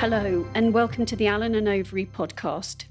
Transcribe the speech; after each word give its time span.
Hello, 0.00 0.46
and 0.54 0.72
welcome 0.72 1.04
to 1.04 1.14
the 1.14 1.26
Allen 1.26 1.54
and 1.54 1.66
Overy 1.66 2.08
podcast. 2.10 2.86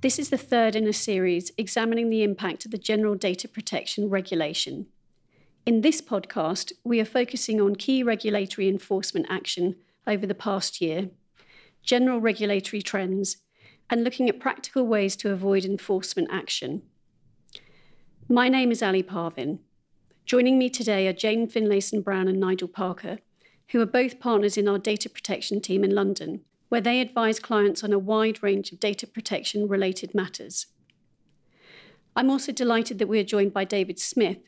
This 0.00 0.18
is 0.18 0.30
the 0.30 0.36
third 0.36 0.74
in 0.74 0.88
a 0.88 0.92
series 0.92 1.52
examining 1.56 2.10
the 2.10 2.24
impact 2.24 2.64
of 2.64 2.72
the 2.72 2.76
General 2.76 3.14
Data 3.14 3.46
Protection 3.46 4.10
Regulation. 4.10 4.86
In 5.64 5.82
this 5.82 6.00
podcast, 6.00 6.72
we 6.82 6.98
are 6.98 7.04
focusing 7.04 7.60
on 7.60 7.76
key 7.76 8.02
regulatory 8.02 8.68
enforcement 8.68 9.26
action 9.30 9.76
over 10.08 10.26
the 10.26 10.34
past 10.34 10.80
year, 10.80 11.10
general 11.84 12.20
regulatory 12.20 12.82
trends, 12.82 13.36
and 13.88 14.02
looking 14.02 14.28
at 14.28 14.40
practical 14.40 14.84
ways 14.84 15.14
to 15.18 15.30
avoid 15.30 15.64
enforcement 15.64 16.26
action. 16.32 16.82
My 18.28 18.48
name 18.48 18.72
is 18.72 18.82
Ali 18.82 19.04
Parvin. 19.04 19.60
Joining 20.26 20.58
me 20.58 20.68
today 20.68 21.06
are 21.06 21.12
Jane 21.12 21.46
Finlayson 21.46 22.02
Brown 22.02 22.26
and 22.26 22.40
Nigel 22.40 22.66
Parker, 22.66 23.18
who 23.70 23.80
are 23.80 23.86
both 23.86 24.20
partners 24.20 24.56
in 24.56 24.68
our 24.68 24.78
data 24.78 25.08
protection 25.08 25.60
team 25.60 25.84
in 25.84 25.94
London, 25.94 26.40
where 26.68 26.80
they 26.80 27.00
advise 27.00 27.38
clients 27.38 27.84
on 27.84 27.92
a 27.92 27.98
wide 27.98 28.42
range 28.42 28.72
of 28.72 28.80
data 28.80 29.06
protection 29.06 29.68
related 29.68 30.14
matters. 30.14 30.66
I'm 32.16 32.30
also 32.30 32.52
delighted 32.52 32.98
that 32.98 33.08
we 33.08 33.20
are 33.20 33.24
joined 33.24 33.52
by 33.52 33.64
David 33.64 33.98
Smith, 33.98 34.38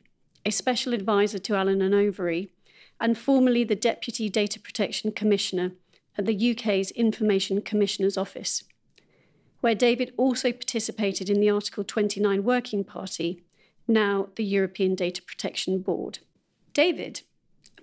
a 0.44 0.50
special 0.50 0.92
advisor 0.92 1.38
to 1.38 1.54
Allen 1.54 1.80
and 1.80 1.94
Overy, 1.94 2.50
and 3.00 3.16
formerly 3.16 3.64
the 3.64 3.77
Deputy 3.77 4.28
Data 4.28 4.60
Protection 4.60 5.12
Commissioner 5.12 5.72
at 6.18 6.27
the 6.27 6.50
UK's 6.52 6.91
Information 6.92 7.62
Commissioner's 7.62 8.18
Office, 8.18 8.64
where 9.60 9.74
David 9.74 10.12
also 10.16 10.52
participated 10.52 11.30
in 11.30 11.41
the 11.41 11.50
Article 11.50 11.84
29 11.84 12.42
Working 12.42 12.84
Party 12.84 13.42
now 13.88 14.28
the 14.36 14.44
European 14.44 14.94
Data 14.94 15.22
Protection 15.22 15.80
Board. 15.80 16.18
David, 16.72 17.22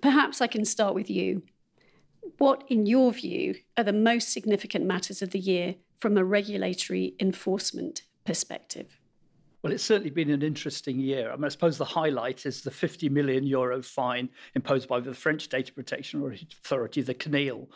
perhaps 0.00 0.40
I 0.40 0.46
can 0.46 0.64
start 0.64 0.94
with 0.94 1.10
you. 1.10 1.42
What, 2.38 2.64
in 2.68 2.86
your 2.86 3.12
view, 3.12 3.56
are 3.76 3.84
the 3.84 3.92
most 3.92 4.32
significant 4.32 4.84
matters 4.84 5.22
of 5.22 5.30
the 5.30 5.38
year 5.38 5.76
from 5.98 6.16
a 6.16 6.24
regulatory 6.24 7.14
enforcement 7.20 8.02
perspective? 8.24 8.98
Well, 9.62 9.72
it's 9.72 9.84
certainly 9.84 10.10
been 10.10 10.30
an 10.30 10.42
interesting 10.42 10.98
year. 10.98 11.30
I, 11.30 11.36
mean, 11.36 11.44
I 11.44 11.48
suppose 11.48 11.76
the 11.76 11.84
highlight 11.84 12.46
is 12.46 12.62
the 12.62 12.70
50 12.70 13.10
million 13.10 13.44
euro 13.46 13.82
fine 13.82 14.30
imposed 14.54 14.88
by 14.88 15.00
the 15.00 15.12
French 15.12 15.48
Data 15.48 15.72
Protection 15.72 16.22
Authority, 16.64 17.02
the 17.02 17.14
CNIL, 17.14 17.68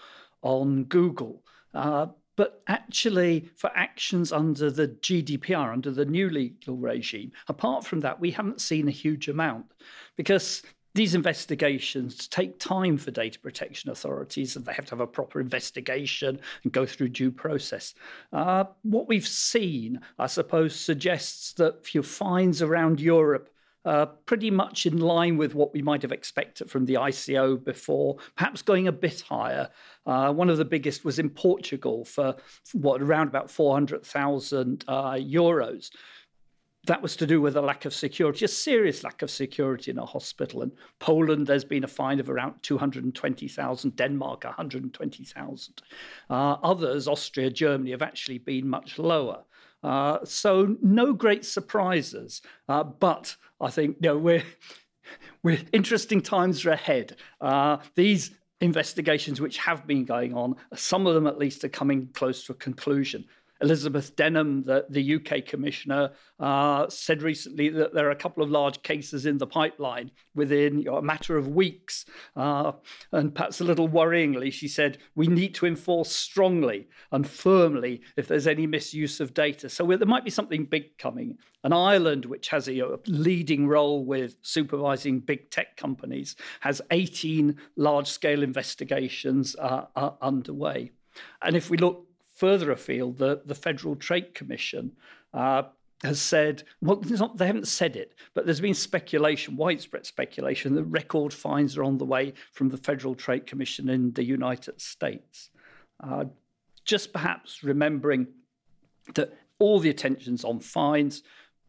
on 0.42 0.84
Google. 0.84 1.42
Uh, 1.74 2.06
but 2.36 2.62
actually, 2.66 3.48
for 3.56 3.70
actions 3.74 4.32
under 4.32 4.70
the 4.70 4.88
GDPR, 4.88 5.72
under 5.72 5.90
the 5.90 6.06
new 6.06 6.30
legal 6.30 6.76
regime, 6.76 7.32
apart 7.48 7.84
from 7.84 8.00
that, 8.00 8.18
we 8.18 8.30
haven't 8.30 8.60
seen 8.60 8.88
a 8.88 8.92
huge 8.92 9.28
amount 9.28 9.66
because 10.16 10.62
these 10.94 11.14
investigations 11.14 12.28
take 12.28 12.58
time 12.60 12.96
for 12.96 13.10
data 13.10 13.38
protection 13.40 13.90
authorities 13.90 14.54
and 14.54 14.64
they 14.64 14.72
have 14.72 14.86
to 14.86 14.92
have 14.92 15.00
a 15.00 15.06
proper 15.06 15.40
investigation 15.40 16.38
and 16.62 16.72
go 16.72 16.86
through 16.86 17.08
due 17.08 17.32
process. 17.32 17.94
Uh, 18.32 18.64
what 18.82 19.08
we've 19.08 19.26
seen, 19.26 20.00
I 20.18 20.28
suppose, 20.28 20.78
suggests 20.78 21.52
that 21.54 21.94
your 21.94 22.04
fines 22.04 22.62
around 22.62 23.00
Europe 23.00 23.50
uh, 23.84 24.06
pretty 24.24 24.50
much 24.50 24.86
in 24.86 24.98
line 24.98 25.36
with 25.36 25.54
what 25.54 25.74
we 25.74 25.82
might 25.82 26.00
have 26.00 26.12
expected 26.12 26.70
from 26.70 26.86
the 26.86 26.94
ICO 26.94 27.62
before, 27.62 28.16
perhaps 28.36 28.62
going 28.62 28.88
a 28.88 28.92
bit 28.92 29.20
higher. 29.20 29.68
Uh, 30.06 30.32
one 30.32 30.48
of 30.48 30.56
the 30.56 30.64
biggest 30.64 31.04
was 31.04 31.18
in 31.18 31.28
Portugal 31.28 32.04
for 32.04 32.34
what 32.72 33.02
around 33.02 33.28
about 33.28 33.50
400,000 33.50 34.84
uh, 34.88 35.12
euros. 35.12 35.90
That 36.86 37.00
was 37.00 37.16
to 37.16 37.26
do 37.26 37.40
with 37.40 37.56
a 37.56 37.62
lack 37.62 37.84
of 37.84 37.94
security, 37.94 38.44
a 38.44 38.48
serious 38.48 39.02
lack 39.02 39.22
of 39.22 39.30
security 39.30 39.90
in 39.90 39.98
a 39.98 40.04
hospital. 40.04 40.62
In 40.62 40.72
Poland, 40.98 41.46
there's 41.46 41.64
been 41.64 41.84
a 41.84 41.88
fine 41.88 42.20
of 42.20 42.28
around 42.28 42.62
220,000, 42.62 43.96
Denmark, 43.96 44.44
120,000. 44.44 45.82
Uh, 46.28 46.34
others, 46.34 47.08
Austria, 47.08 47.50
Germany, 47.50 47.92
have 47.92 48.02
actually 48.02 48.38
been 48.38 48.68
much 48.68 48.98
lower. 48.98 49.44
Uh, 49.82 50.18
so 50.24 50.76
no 50.82 51.12
great 51.12 51.44
surprises, 51.44 52.40
uh, 52.68 52.82
but 52.82 53.36
I 53.60 53.70
think 53.70 53.96
you 54.00 54.08
know, 54.08 54.18
we're 54.18 54.42
we're 55.42 55.60
interesting 55.72 56.22
times 56.22 56.64
are 56.64 56.70
ahead. 56.70 57.16
Uh, 57.40 57.78
these 57.94 58.30
investigations, 58.60 59.40
which 59.40 59.58
have 59.58 59.86
been 59.86 60.04
going 60.04 60.34
on, 60.34 60.56
some 60.74 61.06
of 61.06 61.14
them 61.14 61.26
at 61.26 61.38
least 61.38 61.64
are 61.64 61.68
coming 61.68 62.08
close 62.14 62.44
to 62.46 62.52
a 62.52 62.56
conclusion. 62.56 63.26
Elizabeth 63.64 64.14
Denham, 64.14 64.62
the, 64.64 64.84
the 64.90 65.14
UK 65.14 65.46
commissioner, 65.46 66.10
uh, 66.38 66.86
said 66.90 67.22
recently 67.22 67.70
that 67.70 67.94
there 67.94 68.06
are 68.06 68.10
a 68.10 68.16
couple 68.16 68.42
of 68.42 68.50
large 68.50 68.82
cases 68.82 69.24
in 69.24 69.38
the 69.38 69.46
pipeline 69.46 70.10
within 70.34 70.80
you 70.80 70.84
know, 70.84 70.98
a 70.98 71.02
matter 71.02 71.38
of 71.38 71.48
weeks. 71.48 72.04
Uh, 72.36 72.72
and 73.12 73.34
perhaps 73.34 73.62
a 73.62 73.64
little 73.64 73.88
worryingly, 73.88 74.52
she 74.52 74.68
said, 74.68 74.98
we 75.14 75.26
need 75.26 75.54
to 75.54 75.64
enforce 75.64 76.12
strongly 76.12 76.88
and 77.10 77.26
firmly 77.26 78.02
if 78.18 78.28
there's 78.28 78.46
any 78.46 78.66
misuse 78.66 79.18
of 79.18 79.32
data. 79.32 79.70
So 79.70 79.86
there 79.86 80.06
might 80.06 80.26
be 80.26 80.30
something 80.30 80.66
big 80.66 80.98
coming. 80.98 81.38
And 81.62 81.72
Ireland, 81.72 82.26
which 82.26 82.48
has 82.48 82.68
a, 82.68 82.78
a 82.80 82.98
leading 83.06 83.66
role 83.66 84.04
with 84.04 84.36
supervising 84.42 85.20
big 85.20 85.50
tech 85.50 85.78
companies, 85.78 86.36
has 86.60 86.82
18 86.90 87.56
large 87.76 88.08
scale 88.08 88.42
investigations 88.42 89.56
uh, 89.56 89.86
underway. 90.20 90.90
And 91.40 91.56
if 91.56 91.70
we 91.70 91.78
look 91.78 92.06
further 92.34 92.70
afield, 92.70 93.18
the, 93.18 93.42
the 93.44 93.54
Federal 93.54 93.96
Trade 93.96 94.34
Commission 94.34 94.92
uh, 95.32 95.62
has 96.02 96.20
said, 96.20 96.64
well, 96.80 97.00
not, 97.04 97.38
they 97.38 97.46
haven't 97.46 97.68
said 97.68 97.96
it, 97.96 98.14
but 98.34 98.44
there's 98.44 98.60
been 98.60 98.74
speculation, 98.74 99.56
widespread 99.56 100.04
speculation, 100.04 100.74
that 100.74 100.84
record 100.84 101.32
fines 101.32 101.76
are 101.76 101.84
on 101.84 101.98
the 101.98 102.04
way 102.04 102.34
from 102.52 102.68
the 102.68 102.76
Federal 102.76 103.14
Trade 103.14 103.46
Commission 103.46 103.88
in 103.88 104.12
the 104.12 104.24
United 104.24 104.80
States. 104.80 105.50
Uh, 106.02 106.24
just 106.84 107.12
perhaps 107.12 107.64
remembering 107.64 108.26
that 109.14 109.32
all 109.58 109.78
the 109.78 109.88
attention's 109.88 110.44
on 110.44 110.60
fines, 110.60 111.22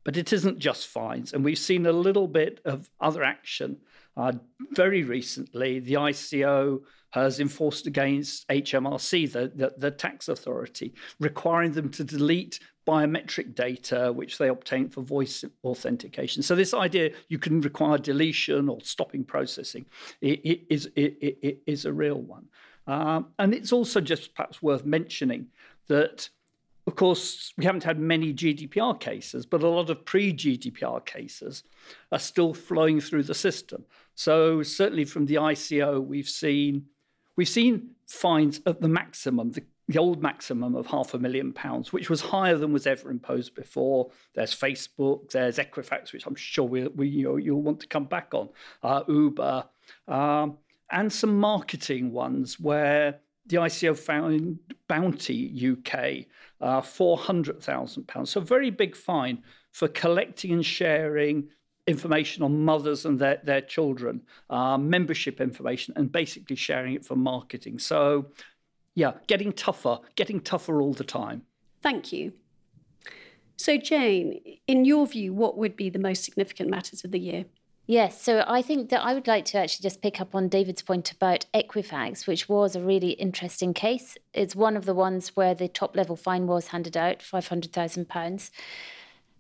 but 0.03 0.17
it 0.17 0.33
isn't 0.33 0.59
just 0.59 0.87
fines. 0.87 1.31
And 1.31 1.45
we've 1.45 1.57
seen 1.57 1.85
a 1.85 1.91
little 1.91 2.27
bit 2.27 2.59
of 2.65 2.89
other 2.99 3.23
action. 3.23 3.77
Uh, 4.17 4.33
very 4.71 5.03
recently, 5.03 5.79
the 5.79 5.93
ICO 5.93 6.81
has 7.15 7.39
enforced 7.39 7.87
against 7.87 8.45
HMRC, 8.49 9.31
the, 9.31 9.49
the, 9.55 9.73
the, 9.77 9.89
tax 9.89 10.27
authority, 10.27 10.93
requiring 11.17 11.71
them 11.71 11.89
to 11.89 12.03
delete 12.03 12.59
biometric 12.85 13.55
data 13.55 14.11
which 14.11 14.37
they 14.37 14.49
obtain 14.49 14.89
for 14.89 15.01
voice 15.01 15.45
authentication. 15.63 16.43
So 16.43 16.55
this 16.55 16.73
idea 16.73 17.11
you 17.29 17.39
can 17.39 17.61
require 17.61 17.97
deletion 17.97 18.67
or 18.67 18.81
stopping 18.81 19.23
processing 19.23 19.85
it, 20.19 20.41
it 20.43 20.61
is, 20.69 20.87
it, 20.97 21.17
it 21.41 21.59
is 21.65 21.85
a 21.85 21.93
real 21.93 22.21
one. 22.21 22.47
Um, 22.85 23.27
and 23.39 23.53
it's 23.53 23.71
also 23.71 24.01
just 24.01 24.35
perhaps 24.35 24.61
worth 24.61 24.85
mentioning 24.85 25.47
that 25.87 26.29
of 26.87 26.95
course, 26.95 27.51
we 27.57 27.65
haven't 27.65 27.83
had 27.83 27.97
many 27.97 28.31
GDPR 28.31 28.99
cases, 28.99 29.47
but 29.47 29.63
a 29.63 29.67
lot 29.67 29.89
of 29.89 30.05
pre 30.05 30.31
GDPR 30.31 31.03
cases 31.03 31.63
are 32.11 32.19
still 32.19 32.53
flowing 32.53 33.01
through 33.01 33.23
the 33.23 33.33
system. 33.33 33.85
So, 34.13 34.61
certainly 34.61 35.03
from 35.03 35.25
the 35.25 35.35
ICO, 35.35 36.05
we've 36.05 36.29
seen 36.29 36.85
We've 37.35 37.49
seen 37.49 37.91
fines 38.07 38.61
at 38.65 38.81
the 38.81 38.87
maximum, 38.87 39.51
the, 39.51 39.63
the 39.87 39.99
old 39.99 40.21
maximum 40.21 40.75
of 40.75 40.87
half 40.87 41.13
a 41.13 41.19
million 41.19 41.53
pounds, 41.53 41.91
which 41.91 42.09
was 42.09 42.21
higher 42.21 42.57
than 42.57 42.71
was 42.71 42.87
ever 42.87 43.09
imposed 43.09 43.55
before. 43.55 44.11
There's 44.33 44.55
Facebook, 44.55 45.31
there's 45.31 45.57
Equifax, 45.57 46.13
which 46.13 46.25
I'm 46.25 46.35
sure 46.35 46.65
we, 46.65 46.87
we 46.87 47.07
you 47.07 47.37
you'll 47.37 47.61
want 47.61 47.79
to 47.81 47.87
come 47.87 48.05
back 48.05 48.33
on, 48.33 48.49
uh, 48.83 49.03
Uber, 49.07 49.65
um, 50.07 50.57
and 50.91 51.11
some 51.11 51.39
marketing 51.39 52.11
ones 52.11 52.59
where 52.59 53.19
the 53.47 53.57
ICO 53.57 53.97
found 53.97 54.59
Bounty 54.87 55.71
UK 55.71 56.25
uh, 56.61 56.81
£400,000. 56.81 58.27
So, 58.27 58.41
a 58.41 58.43
very 58.43 58.71
big 58.71 58.95
fine 58.95 59.43
for 59.71 59.87
collecting 59.87 60.51
and 60.51 60.65
sharing 60.65 61.49
information 61.87 62.43
on 62.43 62.63
mothers 62.63 63.05
and 63.05 63.19
their, 63.19 63.39
their 63.43 63.61
children, 63.61 64.21
uh, 64.49 64.77
membership 64.77 65.39
information, 65.39 65.93
and 65.95 66.11
basically 66.11 66.55
sharing 66.55 66.93
it 66.95 67.05
for 67.05 67.15
marketing. 67.15 67.79
So, 67.79 68.27
yeah, 68.95 69.13
getting 69.27 69.53
tougher, 69.53 69.99
getting 70.15 70.39
tougher 70.39 70.81
all 70.81 70.93
the 70.93 71.03
time. 71.03 71.43
Thank 71.81 72.11
you. 72.11 72.33
So, 73.57 73.77
Jane, 73.77 74.41
in 74.67 74.85
your 74.85 75.07
view, 75.07 75.33
what 75.33 75.57
would 75.57 75.75
be 75.75 75.89
the 75.89 75.99
most 75.99 76.23
significant 76.23 76.69
matters 76.69 77.03
of 77.03 77.11
the 77.11 77.19
year? 77.19 77.45
Yes, 77.87 78.19
so 78.19 78.43
I 78.47 78.63
think 78.63 78.89
that 78.89 79.03
I 79.03 79.13
would 79.13 79.27
like 79.27 79.45
to 79.45 79.59
actually 79.59 79.83
just 79.83 80.01
pick 80.01 80.19
up 80.19 80.33
on 80.33 80.49
David's 80.49 80.81
point 80.81 81.11
about 81.11 81.45
Equifax, 81.53 82.25
which 82.25 82.49
was 82.49 82.75
a 82.75 82.81
really 82.81 83.11
interesting 83.11 83.75
case. 83.75 84.17
It's 84.33 84.55
one 84.55 84.75
of 84.75 84.85
the 84.85 84.95
ones 84.95 85.35
where 85.35 85.53
the 85.53 85.67
top 85.67 85.95
level 85.95 86.15
fine 86.15 86.47
was 86.47 86.69
handed 86.69 86.97
out, 86.97 87.19
£500,000. 87.19 88.49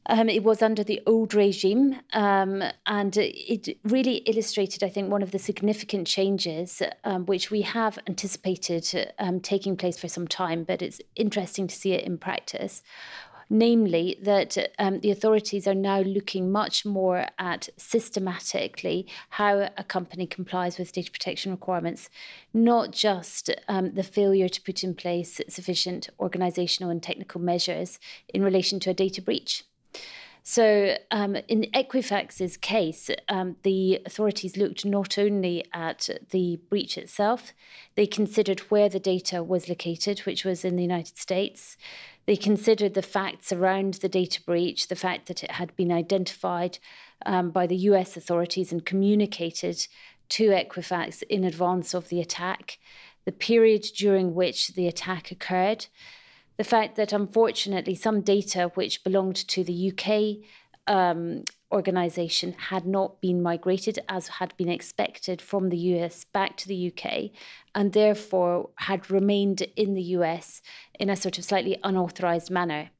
Um, 0.07 0.29
it 0.29 0.43
was 0.43 0.61
under 0.61 0.83
the 0.83 1.01
old 1.07 1.33
regime, 1.33 1.99
um, 2.13 2.63
and 2.85 3.17
it 3.17 3.75
really 3.83 4.17
illustrated, 4.17 4.83
I 4.83 4.89
think, 4.89 5.09
one 5.09 5.23
of 5.23 5.31
the 5.31 5.39
significant 5.39 6.05
changes 6.05 6.81
um, 7.03 7.25
which 7.25 7.49
we 7.49 7.63
have 7.63 7.97
anticipated 8.07 9.13
um, 9.17 9.39
taking 9.39 9.75
place 9.75 9.97
for 9.97 10.07
some 10.07 10.27
time, 10.27 10.63
but 10.63 10.83
it's 10.83 11.01
interesting 11.15 11.65
to 11.67 11.75
see 11.75 11.93
it 11.93 12.03
in 12.03 12.19
practice. 12.19 12.83
namely 13.49 14.17
that 14.21 14.57
um, 14.79 14.99
the 15.01 15.11
authorities 15.11 15.67
are 15.67 15.75
now 15.75 15.99
looking 15.99 16.51
much 16.51 16.85
more 16.85 17.27
at 17.37 17.69
systematically 17.77 19.07
how 19.31 19.69
a 19.77 19.83
company 19.83 20.25
complies 20.25 20.77
with 20.77 20.91
data 20.91 21.11
protection 21.11 21.51
requirements, 21.51 22.09
not 22.53 22.91
just 22.91 23.49
um, 23.67 23.93
the 23.93 24.03
failure 24.03 24.49
to 24.49 24.61
put 24.61 24.83
in 24.83 24.95
place 24.95 25.39
sufficient 25.47 26.09
organizational 26.19 26.89
and 26.89 27.03
technical 27.03 27.41
measures 27.41 27.99
in 28.29 28.43
relation 28.43 28.79
to 28.79 28.89
a 28.89 28.93
data 28.93 29.21
breach. 29.21 29.63
So, 30.47 30.95
um, 31.09 31.35
in 31.47 31.63
Equifax's 31.73 32.55
case, 32.55 33.09
um, 33.27 33.55
the 33.63 33.99
authorities 34.05 34.55
looked 34.55 34.85
not 34.85 35.17
only 35.17 35.65
at 35.73 36.07
the 36.29 36.59
breach 36.69 36.99
itself, 36.99 37.51
they 37.95 38.05
considered 38.05 38.59
where 38.69 38.87
the 38.87 38.99
data 38.99 39.41
was 39.41 39.67
located, 39.67 40.19
which 40.19 40.45
was 40.45 40.63
in 40.63 40.75
the 40.75 40.83
United 40.83 41.17
States. 41.17 41.77
They 42.27 42.35
considered 42.35 42.93
the 42.93 43.01
facts 43.01 43.51
around 43.51 43.95
the 43.95 44.07
data 44.07 44.39
breach, 44.39 44.87
the 44.87 44.95
fact 44.95 45.25
that 45.29 45.43
it 45.43 45.49
had 45.49 45.75
been 45.75 45.91
identified 45.91 46.77
um, 47.25 47.49
by 47.49 47.65
the 47.65 47.77
US 47.77 48.15
authorities 48.15 48.71
and 48.71 48.85
communicated 48.85 49.87
to 50.29 50.49
Equifax 50.49 51.23
in 51.23 51.43
advance 51.43 51.95
of 51.95 52.09
the 52.09 52.21
attack, 52.21 52.77
the 53.25 53.31
period 53.31 53.81
during 53.97 54.35
which 54.35 54.75
the 54.75 54.87
attack 54.87 55.31
occurred 55.31 55.87
the 56.57 56.63
fact 56.63 56.95
that 56.95 57.13
unfortunately 57.13 57.95
some 57.95 58.21
data 58.21 58.71
which 58.75 59.03
belonged 59.03 59.35
to 59.35 59.63
the 59.63 59.91
UK 59.91 60.45
um, 60.87 61.43
organization 61.71 62.53
had 62.53 62.85
not 62.85 63.19
been 63.19 63.41
migrated 63.41 63.99
as 64.07 64.27
had 64.27 64.55
been 64.55 64.69
expected 64.69 65.41
from 65.41 65.69
the 65.69 65.77
US 65.77 66.23
back 66.23 66.55
to 66.57 66.67
the 66.67 66.91
UK 66.91 67.31
and 67.73 67.93
therefore 67.93 68.69
had 68.75 69.09
remained 69.11 69.61
in 69.75 69.93
the 69.93 70.03
US 70.17 70.61
in 70.99 71.09
a 71.09 71.15
sort 71.15 71.37
of 71.37 71.43
slightly 71.43 71.77
unauthorized 71.83 72.49
manner. 72.49 72.91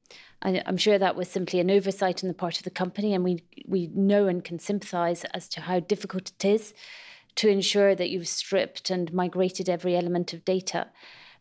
I'm 0.42 0.78
sure 0.78 1.00
that 1.00 1.16
was 1.16 1.28
simply 1.28 1.60
an 1.60 1.72
oversight 1.72 2.24
on 2.24 2.28
the 2.28 2.36
part 2.36 2.58
of 2.58 2.64
the 2.64 2.70
company, 2.70 3.16
and 3.16 3.24
we, 3.24 3.44
we 3.66 3.88
know 3.88 4.28
and 4.28 4.44
can 4.44 4.60
sympathize 4.60 5.24
as 5.34 5.48
to 5.50 5.62
how 5.62 5.80
difficult 5.80 6.32
it 6.38 6.46
is 6.46 6.74
to 7.36 7.50
ensure 7.50 7.96
that 7.96 8.10
you've 8.10 8.28
stripped 8.28 8.90
and 8.92 9.12
migrated 9.12 9.70
every 9.70 9.96
element 9.96 10.34
of 10.34 10.46
data. 10.46 10.88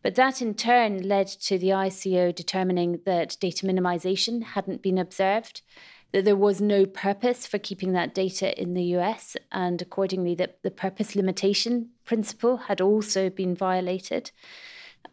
But 0.05 0.13
that 0.13 0.39
in 0.39 0.53
turn 0.53 1.01
led 1.09 1.25
to 1.25 1.57
the 1.57 1.69
ICO 1.69 2.35
determining 2.35 2.99
that 3.05 3.37
data 3.39 3.65
minimization 3.65 4.43
hadn't 4.43 4.83
been 4.83 4.99
observed, 4.99 5.63
that 6.11 6.25
there 6.25 6.35
was 6.35 6.61
no 6.61 6.85
purpose 6.85 7.47
for 7.47 7.57
keeping 7.57 7.93
that 7.93 8.13
data 8.13 8.55
in 8.61 8.75
the 8.75 8.83
US, 8.97 9.35
and 9.51 9.81
accordingly, 9.81 10.35
that 10.35 10.61
the 10.61 10.69
purpose 10.69 11.15
limitation 11.15 11.89
principle 12.05 12.57
had 12.57 12.81
also 12.81 13.31
been 13.31 13.55
violated. 13.55 14.29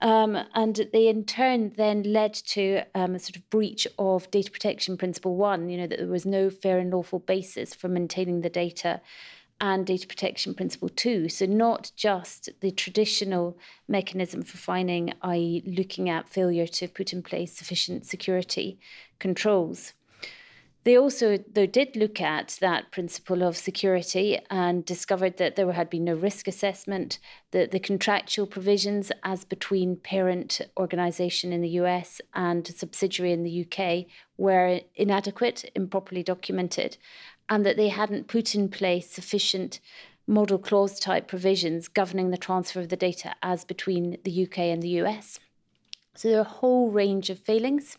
Um, 0.03 0.37
and 0.55 0.87
they 0.93 1.09
in 1.09 1.25
turn 1.25 1.73
then 1.79 2.03
led 2.03 2.35
to 2.35 2.83
um, 2.95 3.15
a 3.15 3.19
sort 3.19 3.37
of 3.37 3.49
breach 3.49 3.89
of 3.99 4.31
data 4.31 4.51
protection 4.51 4.99
principle 4.99 5.37
one, 5.37 5.71
you 5.71 5.79
know, 5.79 5.87
that 5.87 6.01
there 6.01 6.07
was 6.07 6.27
no 6.27 6.51
fair 6.51 6.79
and 6.79 6.91
lawful 6.91 7.21
basis 7.21 7.75
for 7.75 7.89
maintaining 7.89 8.43
the 8.43 8.51
data 8.51 9.01
and 9.63 9.87
data 9.87 10.09
protection 10.09 10.55
principle 10.55 10.89
two. 10.89 11.29
So, 11.29 11.47
not 11.47 11.93
just 11.97 12.51
the 12.61 12.73
traditional 12.73 13.57
mechanism 13.89 14.43
for 14.43 14.59
fining, 14.59 15.15
i.e., 15.23 15.63
looking 15.65 16.11
at 16.11 16.29
failure 16.29 16.67
to 16.67 16.89
put 16.89 17.13
in 17.13 17.23
place 17.23 17.57
sufficient 17.57 18.05
security 18.05 18.79
controls. 19.21 19.95
They 20.85 20.99
also, 20.99 21.39
though, 21.39 21.67
did 21.67 21.95
look 21.95 22.21
at 22.21 22.59
that 22.61 22.91
principle 22.91 23.45
of 23.45 23.57
security 23.57 24.41
and 24.51 24.85
discovered 24.85 25.37
that 25.37 25.55
there 25.55 25.71
had 25.71 25.89
been 25.89 26.03
no 26.03 26.15
risk 26.15 26.49
assessment, 26.49 27.21
that 27.53 27.71
the 27.71 27.79
contractual 27.79 28.49
provisions 28.49 29.13
as 29.23 29.45
between 29.45 29.95
parent 29.95 30.61
organisation 30.77 31.53
in 31.53 31.61
the 31.61 31.69
US 31.83 32.21
and 32.35 32.67
subsidiary 32.67 33.31
in 33.31 33.45
the 33.45 33.65
UK 33.65 34.07
were 34.37 34.81
inadequate, 34.97 35.71
improperly 35.77 36.25
documented, 36.25 36.97
and 37.53 37.67
that 37.67 37.77
they 37.77 37.89
hadn't 37.89 38.29
put 38.29 38.55
in 38.55 38.67
place 38.71 39.11
sufficient 39.11 39.79
model 40.27 40.59
clause 40.59 40.99
type 40.99 41.29
provisions 41.29 41.87
governing 41.87 42.31
the 42.31 42.39
transfer 42.39 42.81
of 42.81 42.89
the 42.89 42.97
data 42.97 43.35
as 43.43 43.63
between 43.63 44.17
the 44.25 44.45
UK 44.45 44.61
and 44.61 44.83
the 44.83 45.03
US. 45.03 45.39
So 46.15 46.29
there 46.29 46.39
are 46.39 46.49
a 46.49 46.59
whole 46.61 46.91
range 46.91 47.29
of 47.29 47.39
failings. 47.39 47.99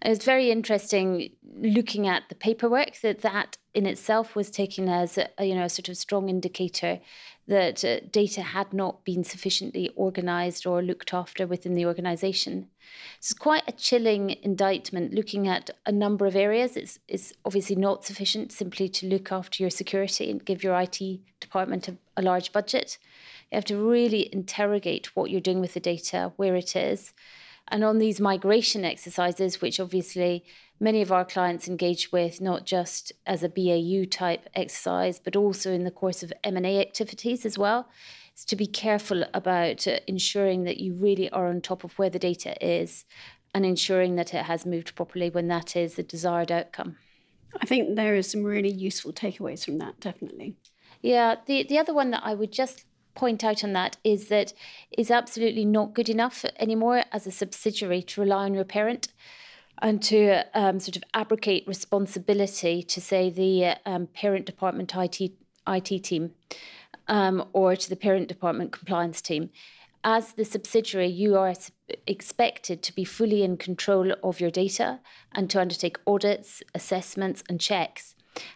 It's 0.00 0.24
very 0.24 0.52
interesting 0.52 1.30
looking 1.60 2.06
at 2.06 2.28
the 2.28 2.36
paperwork 2.36 3.00
that 3.00 3.22
that 3.22 3.58
in 3.74 3.84
itself 3.84 4.36
was 4.36 4.48
taken 4.48 4.88
as 4.88 5.18
a, 5.18 5.28
you 5.44 5.56
know 5.56 5.64
a 5.64 5.68
sort 5.68 5.88
of 5.88 5.96
strong 5.96 6.28
indicator 6.28 7.00
that 7.48 7.82
uh, 7.82 8.00
data 8.12 8.42
had 8.42 8.74
not 8.74 9.04
been 9.04 9.24
sufficiently 9.24 9.90
organized 9.96 10.66
or 10.66 10.82
looked 10.82 11.14
after 11.14 11.46
within 11.46 11.74
the 11.74 11.86
organization. 11.86 12.68
It's 13.16 13.32
quite 13.32 13.62
a 13.66 13.72
chilling 13.72 14.36
indictment 14.42 15.14
looking 15.14 15.48
at 15.48 15.70
a 15.86 15.90
number 15.90 16.26
of 16.26 16.36
areas. 16.36 16.76
It's, 16.76 16.98
it's 17.08 17.32
obviously 17.46 17.74
not 17.74 18.04
sufficient 18.04 18.52
simply 18.52 18.88
to 18.90 19.06
look 19.06 19.32
after 19.32 19.62
your 19.62 19.70
security 19.70 20.30
and 20.30 20.44
give 20.44 20.62
your 20.62 20.78
IT 20.78 21.00
department 21.40 21.88
a, 21.88 21.96
a 22.18 22.22
large 22.22 22.52
budget. 22.52 22.98
You 23.50 23.56
have 23.56 23.64
to 23.66 23.76
really 23.76 24.28
interrogate 24.30 25.16
what 25.16 25.30
you're 25.30 25.40
doing 25.40 25.60
with 25.60 25.72
the 25.72 25.80
data, 25.80 26.32
where 26.36 26.54
it 26.54 26.76
is. 26.76 27.14
And 27.70 27.84
on 27.84 27.98
these 27.98 28.20
migration 28.20 28.84
exercises, 28.84 29.60
which 29.60 29.78
obviously 29.78 30.44
many 30.80 31.02
of 31.02 31.12
our 31.12 31.24
clients 31.24 31.68
engage 31.68 32.10
with 32.12 32.40
not 32.40 32.64
just 32.64 33.12
as 33.26 33.42
a 33.42 33.48
BAU 33.48 34.04
type 34.10 34.48
exercise, 34.54 35.18
but 35.18 35.36
also 35.36 35.72
in 35.72 35.84
the 35.84 35.90
course 35.90 36.22
of 36.22 36.32
M&A 36.44 36.80
activities 36.80 37.44
as 37.44 37.58
well. 37.58 37.88
Is 38.36 38.44
to 38.46 38.56
be 38.56 38.66
careful 38.66 39.24
about 39.34 39.86
uh, 39.88 39.98
ensuring 40.06 40.64
that 40.64 40.78
you 40.78 40.94
really 40.94 41.28
are 41.30 41.48
on 41.48 41.60
top 41.60 41.82
of 41.82 41.98
where 41.98 42.10
the 42.10 42.20
data 42.20 42.54
is 42.64 43.04
and 43.52 43.66
ensuring 43.66 44.14
that 44.16 44.32
it 44.32 44.44
has 44.44 44.64
moved 44.64 44.94
properly 44.94 45.30
when 45.30 45.48
that 45.48 45.74
is 45.74 45.94
the 45.94 46.02
desired 46.02 46.52
outcome. 46.52 46.96
I 47.60 47.66
think 47.66 47.96
there 47.96 48.14
is 48.14 48.30
some 48.30 48.44
really 48.44 48.70
useful 48.70 49.12
takeaways 49.12 49.64
from 49.64 49.78
that, 49.78 49.98
definitely. 50.00 50.56
Yeah, 51.02 51.36
the, 51.46 51.64
the 51.64 51.78
other 51.78 51.94
one 51.94 52.10
that 52.10 52.22
I 52.24 52.34
would 52.34 52.52
just 52.52 52.84
point 53.18 53.42
out 53.42 53.64
on 53.64 53.72
that 53.72 53.96
is 54.04 54.28
that 54.28 54.54
it's 54.90 55.10
absolutely 55.10 55.64
not 55.64 55.92
good 55.92 56.08
enough 56.08 56.44
anymore 56.58 57.02
as 57.12 57.26
a 57.26 57.30
subsidiary 57.32 58.00
to 58.02 58.20
rely 58.20 58.44
on 58.44 58.54
your 58.54 58.64
parent 58.64 59.08
and 59.82 60.02
to 60.02 60.44
um, 60.54 60.78
sort 60.78 60.96
of 60.96 61.02
abrogate 61.14 61.66
responsibility 61.66 62.82
to 62.82 63.00
say 63.00 63.28
the 63.28 63.76
um, 63.84 64.06
parent 64.06 64.46
department 64.46 64.94
IT 64.94 65.32
IT 65.66 66.04
team 66.04 66.30
um, 67.08 67.44
or 67.52 67.76
to 67.76 67.88
the 67.90 67.96
parent 67.96 68.28
department 68.28 68.72
compliance 68.72 69.20
team. 69.20 69.50
As 70.04 70.32
the 70.32 70.44
subsidiary, 70.44 71.08
you 71.08 71.36
are 71.36 71.52
expected 72.06 72.82
to 72.84 72.94
be 72.94 73.04
fully 73.04 73.42
in 73.42 73.56
control 73.56 74.12
of 74.22 74.40
your 74.40 74.50
data 74.50 75.00
and 75.32 75.50
to 75.50 75.60
undertake 75.60 75.98
audits, 76.06 76.62
assessments, 76.74 77.42
and 77.48 77.60
checks. 77.60 78.14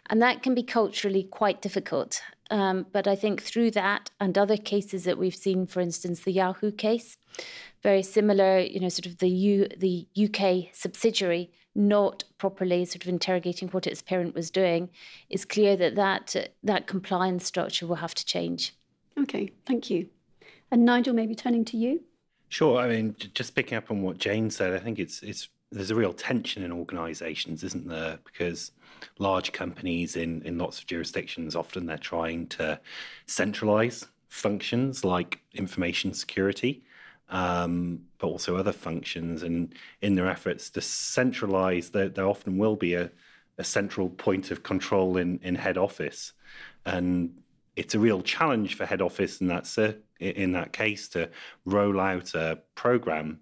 And 0.08 0.22
that 0.22 0.42
can 0.42 0.54
be 0.54 0.62
culturally 0.62 1.24
quite 1.24 1.60
difficult. 1.60 2.22
Um, 2.50 2.86
but 2.92 3.06
I 3.06 3.14
think 3.14 3.42
through 3.42 3.70
that 3.72 4.10
and 4.20 4.36
other 4.36 4.56
cases 4.56 5.04
that 5.04 5.18
we've 5.18 5.34
seen, 5.34 5.66
for 5.66 5.80
instance, 5.80 6.20
the 6.20 6.32
Yahoo 6.32 6.70
case, 6.70 7.16
very 7.82 8.02
similar, 8.02 8.58
you 8.58 8.80
know, 8.80 8.88
sort 8.88 9.06
of 9.06 9.18
the 9.18 9.28
U, 9.28 9.68
the 9.76 10.06
UK 10.16 10.68
subsidiary 10.72 11.50
not 11.74 12.24
properly 12.38 12.84
sort 12.84 13.02
of 13.02 13.08
interrogating 13.08 13.68
what 13.68 13.86
its 13.86 14.02
parent 14.02 14.34
was 14.34 14.50
doing, 14.50 14.90
it's 15.30 15.44
clear 15.44 15.76
that 15.76 15.94
that, 15.94 16.36
uh, 16.36 16.42
that 16.62 16.86
compliance 16.86 17.46
structure 17.46 17.86
will 17.86 17.96
have 17.96 18.14
to 18.14 18.26
change. 18.26 18.74
Okay, 19.18 19.52
thank 19.66 19.88
you. 19.90 20.08
And 20.70 20.84
Nigel, 20.84 21.14
maybe 21.14 21.34
turning 21.34 21.64
to 21.66 21.76
you. 21.76 22.02
Sure. 22.48 22.78
I 22.78 22.88
mean, 22.88 23.16
just 23.34 23.54
picking 23.54 23.78
up 23.78 23.90
on 23.90 24.02
what 24.02 24.18
Jane 24.18 24.50
said, 24.50 24.74
I 24.74 24.78
think 24.78 24.98
it's 24.98 25.22
it's 25.22 25.48
there's 25.72 25.90
a 25.90 25.94
real 25.94 26.12
tension 26.12 26.62
in 26.62 26.72
organisations, 26.72 27.64
isn't 27.64 27.88
there? 27.88 28.18
Because 28.24 28.72
large 29.18 29.52
companies 29.52 30.16
in 30.16 30.42
in 30.42 30.58
lots 30.58 30.78
of 30.78 30.86
jurisdictions 30.86 31.56
often 31.56 31.86
they're 31.86 31.98
trying 31.98 32.46
to 32.46 32.78
centralise 33.26 34.06
functions 34.28 35.04
like 35.04 35.40
information 35.54 36.14
security, 36.14 36.82
um, 37.28 38.00
but 38.18 38.28
also 38.28 38.56
other 38.56 38.72
functions. 38.72 39.42
And 39.42 39.74
in 40.00 40.14
their 40.14 40.28
efforts 40.28 40.70
to 40.70 40.80
centralise, 40.80 41.90
there, 41.90 42.08
there 42.08 42.26
often 42.26 42.58
will 42.58 42.76
be 42.76 42.94
a, 42.94 43.10
a 43.58 43.64
central 43.64 44.08
point 44.08 44.50
of 44.50 44.62
control 44.62 45.16
in 45.16 45.40
in 45.42 45.54
head 45.56 45.78
office, 45.78 46.32
and 46.84 47.34
it's 47.76 47.94
a 47.94 47.98
real 47.98 48.22
challenge 48.22 48.76
for 48.76 48.84
head 48.86 49.00
office 49.00 49.40
in 49.40 49.48
that 49.48 49.66
in 50.20 50.52
that 50.52 50.72
case 50.72 51.08
to 51.08 51.28
roll 51.64 51.98
out 51.98 52.34
a 52.34 52.58
program 52.74 53.40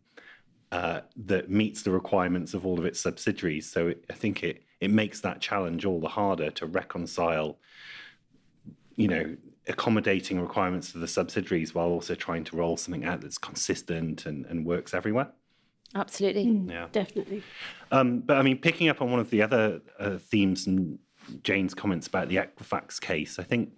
uh, 0.72 1.00
that 1.16 1.50
meets 1.50 1.82
the 1.82 1.90
requirements 1.90 2.54
of 2.54 2.64
all 2.64 2.78
of 2.78 2.84
its 2.84 3.00
subsidiaries. 3.00 3.70
So 3.70 3.88
it, 3.88 4.04
I 4.10 4.14
think 4.14 4.42
it 4.42 4.62
it 4.80 4.90
makes 4.90 5.20
that 5.20 5.40
challenge 5.40 5.84
all 5.84 6.00
the 6.00 6.08
harder 6.08 6.50
to 6.52 6.66
reconcile, 6.66 7.58
you 8.96 9.08
know, 9.08 9.36
accommodating 9.68 10.40
requirements 10.40 10.90
for 10.90 10.98
the 10.98 11.08
subsidiaries 11.08 11.74
while 11.74 11.88
also 11.88 12.14
trying 12.14 12.44
to 12.44 12.56
roll 12.56 12.76
something 12.76 13.04
out 13.04 13.20
that's 13.20 13.36
consistent 13.36 14.24
and, 14.26 14.46
and 14.46 14.64
works 14.64 14.94
everywhere. 14.94 15.28
Absolutely. 15.94 16.46
Mm, 16.46 16.70
yeah. 16.70 16.86
Definitely. 16.92 17.42
Um, 17.90 18.20
but 18.20 18.36
I 18.36 18.42
mean, 18.42 18.58
picking 18.58 18.88
up 18.88 19.02
on 19.02 19.10
one 19.10 19.20
of 19.20 19.30
the 19.30 19.42
other 19.42 19.80
uh, 19.98 20.16
themes 20.18 20.66
and 20.66 20.98
Jane's 21.42 21.74
comments 21.74 22.06
about 22.06 22.28
the 22.28 22.36
Equifax 22.36 23.00
case, 23.00 23.38
I 23.38 23.42
think 23.42 23.70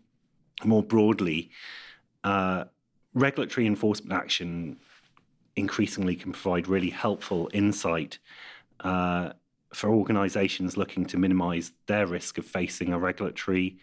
more 0.65 0.83
broadly, 0.83 1.51
uh, 2.23 2.65
regulatory 3.15 3.67
enforcement 3.67 4.13
action 4.13 4.79
increasingly 5.57 6.17
can 6.17 6.33
provide 6.33 6.69
really 6.69 6.91
helpful 6.91 7.51
insight 7.53 8.19
uh, 8.81 9.33
for 9.73 9.91
organisations 9.91 10.77
looking 10.77 11.05
to 11.07 11.19
minimise 11.19 11.73
their 11.87 12.07
risk 12.07 12.39
of 12.39 12.45
facing 12.45 12.93
a 12.93 12.99
regulatory 12.99 13.79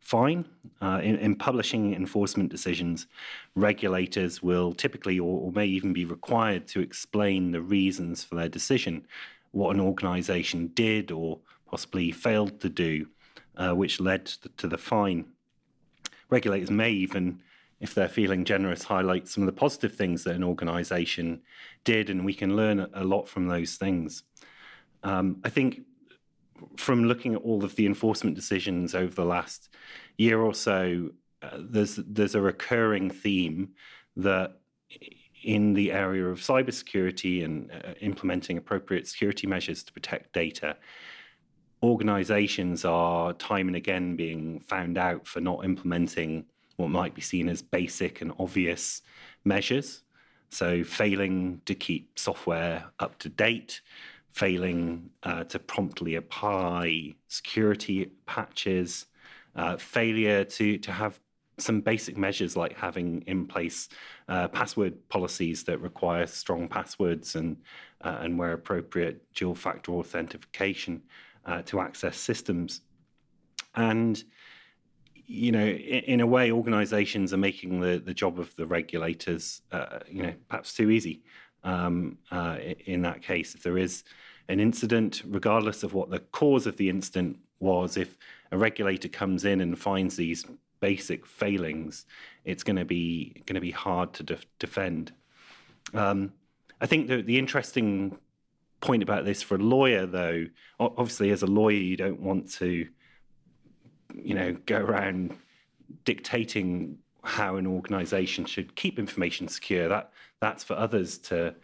fine. 0.00 0.44
Uh, 0.80 1.00
in, 1.02 1.16
in, 1.16 1.34
publishing 1.34 1.94
enforcement 1.94 2.48
decisions, 2.50 3.06
regulators 3.54 4.42
will 4.42 4.72
typically 4.72 5.18
or, 5.18 5.40
or, 5.40 5.52
may 5.52 5.66
even 5.66 5.92
be 5.92 6.04
required 6.04 6.66
to 6.68 6.80
explain 6.80 7.50
the 7.50 7.60
reasons 7.60 8.22
for 8.22 8.36
their 8.36 8.48
decision, 8.48 9.04
what 9.50 9.74
an 9.74 9.80
organisation 9.80 10.68
did 10.74 11.10
or 11.10 11.40
possibly 11.68 12.12
failed 12.12 12.60
to 12.60 12.68
do, 12.68 13.06
uh, 13.56 13.72
which 13.72 14.00
led 14.00 14.26
to 14.26 14.42
the, 14.42 14.48
to 14.50 14.68
the 14.68 14.78
fine. 14.78 15.24
Regulators 16.30 16.70
may 16.70 16.90
even 16.90 17.40
if 17.80 17.94
they're 17.94 18.08
feeling 18.08 18.44
generous, 18.44 18.82
highlight 18.82 19.28
some 19.28 19.42
of 19.42 19.46
the 19.46 19.58
positive 19.60 19.94
things 19.94 20.24
that 20.24 20.34
an 20.34 20.44
organisation 20.44 21.42
did, 21.84 22.10
and 22.10 22.24
we 22.24 22.34
can 22.34 22.56
learn 22.56 22.86
a 22.94 23.04
lot 23.04 23.28
from 23.28 23.48
those 23.48 23.76
things. 23.76 24.22
Um, 25.02 25.40
I 25.44 25.50
think 25.50 25.82
from 26.76 27.04
looking 27.04 27.34
at 27.34 27.42
all 27.42 27.64
of 27.64 27.76
the 27.76 27.86
enforcement 27.86 28.34
decisions 28.34 28.94
over 28.94 29.14
the 29.14 29.24
last 29.24 29.68
year 30.16 30.40
or 30.40 30.54
so, 30.54 31.10
uh, 31.42 31.58
there's 31.58 31.96
there's 31.96 32.34
a 32.34 32.40
recurring 32.40 33.10
theme 33.10 33.70
that 34.16 34.58
in 35.42 35.74
the 35.74 35.92
area 35.92 36.26
of 36.26 36.40
cybersecurity 36.40 37.44
and 37.44 37.70
uh, 37.70 37.92
implementing 38.00 38.56
appropriate 38.56 39.06
security 39.06 39.46
measures 39.46 39.84
to 39.84 39.92
protect 39.92 40.32
data, 40.32 40.76
organizations 41.82 42.84
are 42.84 43.32
time 43.34 43.68
and 43.68 43.76
again 43.76 44.16
being 44.16 44.60
found 44.60 44.96
out 44.96 45.26
for 45.26 45.40
not 45.40 45.64
implementing 45.64 46.46
what 46.76 46.90
might 46.90 47.14
be 47.14 47.22
seen 47.22 47.48
as 47.48 47.62
basic 47.62 48.20
and 48.20 48.32
obvious 48.38 49.02
measures. 49.44 50.02
So, 50.50 50.84
failing 50.84 51.60
to 51.66 51.74
keep 51.74 52.18
software 52.18 52.86
up 53.00 53.18
to 53.18 53.28
date, 53.28 53.80
failing 54.30 55.10
uh, 55.22 55.44
to 55.44 55.58
promptly 55.58 56.14
apply 56.14 57.14
security 57.28 58.12
patches, 58.26 59.06
uh, 59.56 59.76
failure 59.76 60.44
to, 60.44 60.78
to 60.78 60.92
have 60.92 61.18
some 61.58 61.80
basic 61.80 62.16
measures 62.16 62.56
like 62.56 62.76
having 62.76 63.22
in 63.26 63.46
place 63.46 63.88
uh, 64.28 64.46
password 64.48 65.08
policies 65.08 65.64
that 65.64 65.80
require 65.80 66.26
strong 66.26 66.68
passwords 66.68 67.34
and, 67.34 67.56
uh, 68.02 68.18
and 68.20 68.38
where 68.38 68.52
appropriate, 68.52 69.22
dual 69.34 69.54
factor 69.54 69.92
authentication 69.92 71.02
uh, 71.46 71.62
to 71.62 71.80
access 71.80 72.18
systems. 72.18 72.82
And 73.74 74.22
you 75.26 75.52
know, 75.52 75.64
in, 75.64 76.04
in, 76.04 76.20
a 76.20 76.26
way, 76.26 76.50
organisations 76.50 77.32
are 77.32 77.38
making 77.38 77.80
the, 77.80 77.98
the 77.98 78.14
job 78.14 78.38
of 78.38 78.54
the 78.56 78.66
regulators, 78.66 79.62
uh, 79.72 80.00
you 80.08 80.22
know, 80.22 80.34
perhaps 80.48 80.72
too 80.72 80.90
easy. 80.90 81.22
Um, 81.64 82.18
uh, 82.30 82.58
in 82.86 83.02
that 83.02 83.22
case, 83.22 83.54
if 83.54 83.62
there 83.62 83.78
is 83.78 84.04
an 84.48 84.60
incident, 84.60 85.22
regardless 85.26 85.82
of 85.82 85.94
what 85.94 86.10
the 86.10 86.20
cause 86.20 86.66
of 86.66 86.76
the 86.76 86.88
incident 86.88 87.38
was, 87.58 87.96
if 87.96 88.16
a 88.52 88.58
regulator 88.58 89.08
comes 89.08 89.44
in 89.44 89.60
and 89.60 89.78
finds 89.78 90.16
these 90.16 90.44
basic 90.80 91.26
failings, 91.26 92.06
it's 92.44 92.62
going 92.62 92.76
to 92.76 92.84
be 92.84 93.42
going 93.46 93.54
to 93.54 93.60
be 93.60 93.72
hard 93.72 94.12
to 94.14 94.22
de- 94.22 94.38
defend. 94.58 95.12
Um, 95.94 96.32
I 96.80 96.86
think 96.86 97.08
the, 97.08 97.22
the 97.22 97.38
interesting 97.38 98.18
point 98.80 99.02
about 99.02 99.24
this 99.24 99.42
for 99.42 99.56
a 99.56 99.58
lawyer, 99.58 100.06
though, 100.06 100.46
obviously, 100.78 101.30
as 101.30 101.42
a 101.42 101.46
lawyer, 101.46 101.76
you 101.76 101.96
don't 101.96 102.20
want 102.20 102.52
to 102.52 102.86
you 104.16 104.34
know, 104.34 104.56
go 104.66 104.78
around 104.78 105.36
dictating 106.04 106.98
how 107.22 107.56
an 107.56 107.66
organization 107.66 108.44
should 108.44 108.76
keep 108.76 108.98
information 108.98 109.48
secure. 109.48 109.88
That 109.88 110.10
that's 110.40 110.64
for 110.64 110.74
others 110.74 111.18
to 111.18 111.54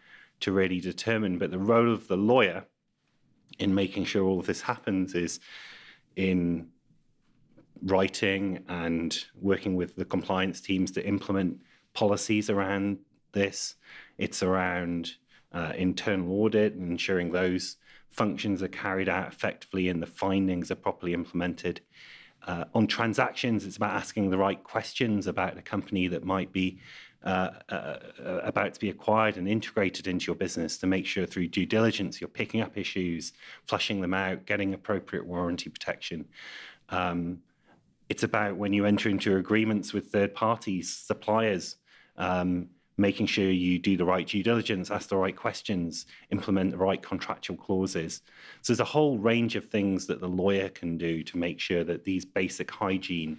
to 0.40 0.52
really 0.52 0.80
determine. 0.80 1.38
But 1.38 1.50
the 1.50 1.58
role 1.58 1.92
of 1.92 2.08
the 2.08 2.16
lawyer 2.16 2.64
in 3.58 3.74
making 3.74 4.04
sure 4.04 4.24
all 4.24 4.40
of 4.40 4.46
this 4.46 4.62
happens 4.62 5.14
is 5.14 5.40
in 6.16 6.68
writing 7.82 8.64
and 8.68 9.24
working 9.40 9.74
with 9.74 9.96
the 9.96 10.04
compliance 10.04 10.60
teams 10.60 10.90
to 10.92 11.06
implement 11.06 11.60
policies 11.94 12.48
around 12.48 12.98
this. 13.32 13.76
It's 14.18 14.42
around 14.42 15.12
uh, 15.52 15.72
internal 15.76 16.32
audit 16.32 16.74
and 16.74 16.90
ensuring 16.90 17.32
those 17.32 17.76
functions 18.10 18.62
are 18.62 18.68
carried 18.68 19.08
out 19.08 19.28
effectively 19.28 19.88
and 19.88 20.02
the 20.02 20.06
findings 20.06 20.70
are 20.70 20.76
properly 20.76 21.12
implemented. 21.12 21.80
Uh, 22.46 22.64
on 22.74 22.86
transactions, 22.86 23.64
it's 23.64 23.76
about 23.76 23.92
asking 23.92 24.30
the 24.30 24.38
right 24.38 24.62
questions 24.64 25.26
about 25.26 25.56
a 25.56 25.62
company 25.62 26.08
that 26.08 26.24
might 26.24 26.52
be 26.52 26.78
uh, 27.24 27.50
uh, 27.68 27.98
about 28.42 28.74
to 28.74 28.80
be 28.80 28.90
acquired 28.90 29.36
and 29.36 29.48
integrated 29.48 30.08
into 30.08 30.26
your 30.26 30.34
business 30.34 30.76
to 30.76 30.88
make 30.88 31.06
sure 31.06 31.24
through 31.24 31.46
due 31.46 31.66
diligence 31.66 32.20
you're 32.20 32.26
picking 32.26 32.60
up 32.60 32.76
issues, 32.76 33.32
flushing 33.66 34.00
them 34.00 34.12
out, 34.12 34.44
getting 34.44 34.74
appropriate 34.74 35.24
warranty 35.24 35.70
protection. 35.70 36.24
Um, 36.88 37.38
it's 38.08 38.24
about 38.24 38.56
when 38.56 38.72
you 38.72 38.84
enter 38.86 39.08
into 39.08 39.36
agreements 39.36 39.92
with 39.92 40.06
third 40.06 40.34
parties, 40.34 40.92
suppliers, 40.92 41.76
um, 42.16 42.68
making 42.96 43.26
sure 43.26 43.50
you 43.50 43.78
do 43.78 43.96
the 43.96 44.04
right 44.04 44.26
due 44.26 44.42
diligence, 44.42 44.90
ask 44.90 45.08
the 45.08 45.16
right 45.16 45.36
questions, 45.36 46.06
implement 46.30 46.72
the 46.72 46.76
right 46.76 47.02
contractual 47.02 47.56
clauses. 47.56 48.22
So 48.60 48.72
there's 48.72 48.80
a 48.80 48.84
whole 48.84 49.18
range 49.18 49.56
of 49.56 49.66
things 49.66 50.06
that 50.06 50.20
the 50.20 50.28
lawyer 50.28 50.68
can 50.68 50.98
do 50.98 51.22
to 51.24 51.38
make 51.38 51.58
sure 51.58 51.84
that 51.84 52.04
these 52.04 52.24
basic 52.24 52.70
hygiene 52.70 53.38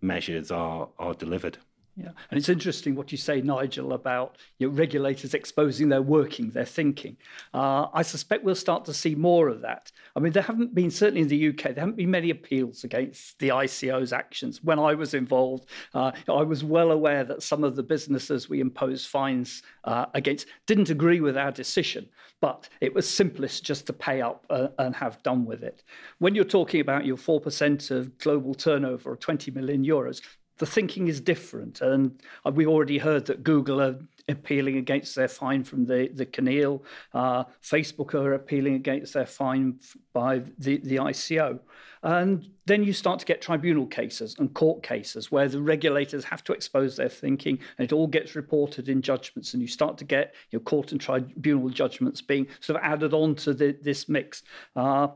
measures 0.00 0.50
are, 0.50 0.88
are 0.98 1.14
delivered. 1.14 1.58
Yeah, 2.00 2.12
and 2.30 2.38
it's 2.38 2.48
interesting 2.48 2.94
what 2.94 3.12
you 3.12 3.18
say, 3.18 3.42
Nigel, 3.42 3.92
about 3.92 4.38
you 4.58 4.68
know, 4.68 4.74
regulators 4.74 5.34
exposing 5.34 5.90
their 5.90 6.00
working, 6.00 6.48
their 6.48 6.64
thinking. 6.64 7.18
Uh, 7.52 7.88
I 7.92 8.00
suspect 8.00 8.42
we'll 8.42 8.54
start 8.54 8.86
to 8.86 8.94
see 8.94 9.14
more 9.14 9.48
of 9.48 9.60
that. 9.60 9.92
I 10.16 10.20
mean, 10.20 10.32
there 10.32 10.42
haven't 10.42 10.74
been, 10.74 10.90
certainly 10.90 11.20
in 11.20 11.28
the 11.28 11.48
UK, 11.48 11.74
there 11.74 11.80
haven't 11.80 11.96
been 11.96 12.10
many 12.10 12.30
appeals 12.30 12.84
against 12.84 13.38
the 13.38 13.50
ICO's 13.50 14.14
actions. 14.14 14.64
When 14.64 14.78
I 14.78 14.94
was 14.94 15.12
involved, 15.12 15.66
uh, 15.92 16.12
I 16.26 16.42
was 16.42 16.64
well 16.64 16.90
aware 16.90 17.22
that 17.24 17.42
some 17.42 17.64
of 17.64 17.76
the 17.76 17.82
businesses 17.82 18.48
we 18.48 18.60
imposed 18.60 19.08
fines 19.08 19.62
uh, 19.84 20.06
against 20.14 20.46
didn't 20.66 20.88
agree 20.88 21.20
with 21.20 21.36
our 21.36 21.52
decision, 21.52 22.08
but 22.40 22.66
it 22.80 22.94
was 22.94 23.06
simplest 23.06 23.62
just 23.62 23.86
to 23.88 23.92
pay 23.92 24.22
up 24.22 24.46
uh, 24.48 24.68
and 24.78 24.96
have 24.96 25.22
done 25.22 25.44
with 25.44 25.62
it. 25.62 25.82
When 26.18 26.34
you're 26.34 26.44
talking 26.44 26.80
about 26.80 27.04
your 27.04 27.18
4% 27.18 27.90
of 27.90 28.16
global 28.16 28.54
turnover 28.54 29.12
of 29.12 29.20
20 29.20 29.50
million 29.50 29.84
euros, 29.84 30.22
the 30.60 30.66
thinking 30.66 31.08
is 31.08 31.20
different. 31.22 31.80
And 31.80 32.22
we 32.52 32.66
already 32.66 32.98
heard 32.98 33.24
that 33.26 33.42
Google 33.42 33.80
are 33.80 33.98
appealing 34.28 34.76
against 34.76 35.14
their 35.14 35.26
fine 35.26 35.64
from 35.64 35.86
the, 35.86 36.10
the 36.12 36.26
CNIL. 36.26 36.82
Uh, 37.14 37.44
Facebook 37.62 38.12
are 38.14 38.34
appealing 38.34 38.74
against 38.74 39.14
their 39.14 39.24
fine 39.24 39.80
by 40.12 40.42
the, 40.58 40.76
the 40.84 40.96
ICO. 40.96 41.60
And 42.02 42.50
then 42.66 42.84
you 42.84 42.92
start 42.92 43.20
to 43.20 43.26
get 43.26 43.40
tribunal 43.40 43.86
cases 43.86 44.36
and 44.38 44.52
court 44.52 44.82
cases 44.82 45.32
where 45.32 45.48
the 45.48 45.62
regulators 45.62 46.24
have 46.24 46.44
to 46.44 46.52
expose 46.52 46.96
their 46.96 47.08
thinking 47.08 47.58
and 47.78 47.84
it 47.86 47.92
all 47.92 48.06
gets 48.06 48.36
reported 48.36 48.90
in 48.90 49.00
judgments. 49.00 49.54
And 49.54 49.62
you 49.62 49.68
start 49.68 49.96
to 49.98 50.04
get 50.04 50.34
your 50.50 50.60
court 50.60 50.92
and 50.92 51.00
tribunal 51.00 51.70
judgments 51.70 52.20
being 52.20 52.46
sort 52.60 52.78
of 52.78 52.84
added 52.84 53.14
on 53.14 53.34
to 53.36 53.54
the, 53.54 53.76
this 53.80 54.10
mix. 54.10 54.42
Uh, 54.76 55.08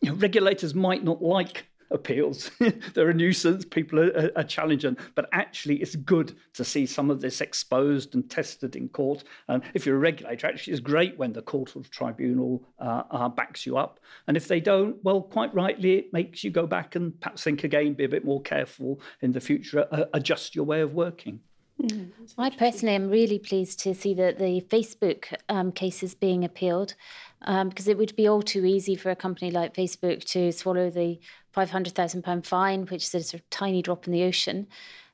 you 0.00 0.10
know, 0.10 0.16
regulators 0.16 0.76
might 0.76 1.02
not 1.02 1.20
like 1.20 1.66
appeals. 1.90 2.50
They're 2.94 3.10
a 3.10 3.14
nuisance. 3.14 3.64
People 3.64 4.00
are, 4.00 4.30
are, 4.36 4.44
challenging, 4.44 4.96
but 5.14 5.28
actually, 5.32 5.76
it's 5.76 5.96
good 5.96 6.36
to 6.54 6.64
see 6.64 6.86
some 6.86 7.10
of 7.10 7.20
this 7.20 7.40
exposed 7.40 8.14
and 8.14 8.28
tested 8.28 8.76
in 8.76 8.88
court. 8.88 9.24
And 9.48 9.62
if 9.74 9.86
you're 9.86 9.96
a 9.96 10.00
regulator, 10.00 10.46
actually, 10.46 10.72
it's 10.72 10.80
great 10.80 11.18
when 11.18 11.32
the 11.32 11.42
court 11.42 11.76
or 11.76 11.82
tribunal 11.84 12.62
uh, 12.78 13.02
uh, 13.10 13.28
backs 13.28 13.66
you 13.66 13.76
up. 13.76 14.00
And 14.26 14.36
if 14.36 14.48
they 14.48 14.60
don't, 14.60 15.02
well, 15.04 15.22
quite 15.22 15.54
rightly, 15.54 15.98
it 15.98 16.12
makes 16.12 16.44
you 16.44 16.50
go 16.50 16.66
back 16.66 16.94
and 16.94 17.18
perhaps 17.20 17.44
think 17.44 17.64
again, 17.64 17.94
be 17.94 18.04
a 18.04 18.08
bit 18.08 18.24
more 18.24 18.40
careful 18.42 19.00
in 19.20 19.32
the 19.32 19.40
future, 19.40 19.86
uh, 19.90 20.04
adjust 20.12 20.54
your 20.54 20.64
way 20.64 20.80
of 20.80 20.94
working. 20.94 21.40
Mm, 21.80 22.10
I 22.38 22.48
personally 22.50 22.94
am 22.94 23.10
really 23.10 23.38
pleased 23.38 23.80
to 23.80 23.94
see 23.94 24.14
that 24.14 24.38
the 24.38 24.62
Facebook 24.62 25.34
um, 25.50 25.72
case 25.72 26.02
is 26.02 26.14
being 26.14 26.42
appealed 26.42 26.94
um, 27.42 27.68
because 27.68 27.86
it 27.86 27.98
would 27.98 28.16
be 28.16 28.26
all 28.26 28.40
too 28.40 28.64
easy 28.64 28.96
for 28.96 29.10
a 29.10 29.16
company 29.16 29.50
like 29.50 29.74
Facebook 29.74 30.24
to 30.24 30.52
swallow 30.52 30.88
the 30.88 31.20
£500,000 31.56 32.44
fine, 32.44 32.86
which 32.86 33.04
is 33.04 33.14
a 33.14 33.22
sort 33.22 33.40
of 33.40 33.50
tiny 33.50 33.82
drop 33.82 34.06
in 34.06 34.12
the 34.12 34.24
ocean. 34.24 34.66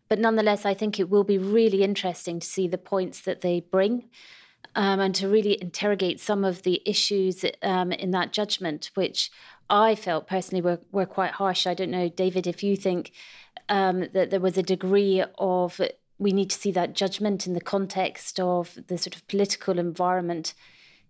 But 0.08 0.18
nonetheless, 0.18 0.66
I 0.66 0.74
think 0.74 0.98
it 0.98 1.08
will 1.08 1.24
be 1.24 1.38
really 1.38 1.82
interesting 1.82 2.40
to 2.40 2.46
see 2.46 2.68
the 2.68 2.78
points 2.78 3.20
that 3.22 3.40
they 3.40 3.60
bring. 3.60 4.10
Um, 4.74 5.00
and 5.00 5.14
to 5.16 5.28
really 5.28 5.60
interrogate 5.60 6.18
some 6.18 6.46
of 6.46 6.62
the 6.62 6.80
issues 6.86 7.44
um, 7.62 7.92
in 7.92 8.10
that 8.12 8.32
judgment, 8.32 8.90
which 8.94 9.30
I 9.68 9.94
felt 9.94 10.26
personally 10.26 10.62
were, 10.62 10.80
were 10.90 11.04
quite 11.04 11.32
harsh. 11.32 11.66
I 11.66 11.74
don't 11.74 11.90
know, 11.90 12.08
David, 12.08 12.46
if 12.46 12.62
you 12.62 12.74
think 12.76 13.12
um, 13.68 14.08
that 14.14 14.30
there 14.30 14.40
was 14.40 14.56
a 14.56 14.62
degree 14.62 15.22
of 15.36 15.78
we 16.18 16.32
need 16.32 16.50
to 16.50 16.58
see 16.58 16.70
that 16.72 16.94
judgment 16.94 17.46
in 17.46 17.54
the 17.54 17.60
context 17.60 18.38
of 18.38 18.78
the 18.86 18.96
sort 18.96 19.16
of 19.16 19.26
political 19.28 19.78
environment 19.78 20.54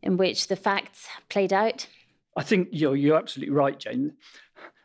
in 0.02 0.16
which 0.16 0.48
the 0.48 0.56
facts 0.56 1.06
played 1.28 1.52
out. 1.52 1.86
I 2.36 2.42
think 2.42 2.68
you're, 2.72 2.96
you're 2.96 3.16
absolutely 3.16 3.54
right, 3.54 3.78
Jane. 3.78 4.14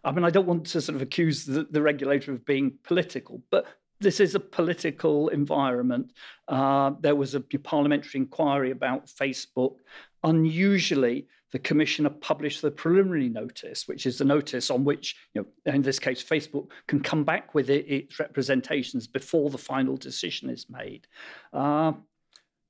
I 0.08 0.12
mean, 0.12 0.24
I 0.24 0.30
don't 0.30 0.48
want 0.48 0.66
to 0.68 0.80
sort 0.80 0.96
of 0.96 1.02
accuse 1.02 1.46
the, 1.46 1.68
the 1.70 1.82
regulator 1.82 2.32
of 2.32 2.46
being 2.46 2.80
political, 2.84 3.42
but 3.52 3.66
this 4.00 4.20
is 4.22 4.36
a 4.36 4.40
political 4.40 5.28
environment. 5.30 6.14
Uh, 6.48 6.92
there 7.02 7.16
was 7.16 7.36
a 7.36 7.42
parliamentary 7.42 8.22
inquiry 8.22 8.72
about 8.72 9.08
Facebook. 9.08 9.76
Unusually, 10.24 11.28
the 11.52 11.60
commissioner 11.60 12.10
published 12.10 12.62
the 12.62 12.72
preliminary 12.72 13.28
notice, 13.28 13.88
which 13.88 14.06
is 14.06 14.18
the 14.18 14.26
notice 14.26 14.70
on 14.70 14.86
which, 14.86 15.18
you 15.34 15.42
know, 15.42 15.74
in 15.74 15.82
this 15.82 16.00
case, 16.00 16.24
Facebook 16.24 16.68
can 16.88 17.02
come 17.02 17.26
back 17.26 17.54
with 17.54 17.70
it, 17.70 17.86
its 17.90 18.18
representations 18.18 19.08
before 19.08 19.50
the 19.50 19.58
final 19.58 19.98
decision 19.98 20.50
is 20.50 20.68
made. 20.70 21.06
Uh, 21.52 21.92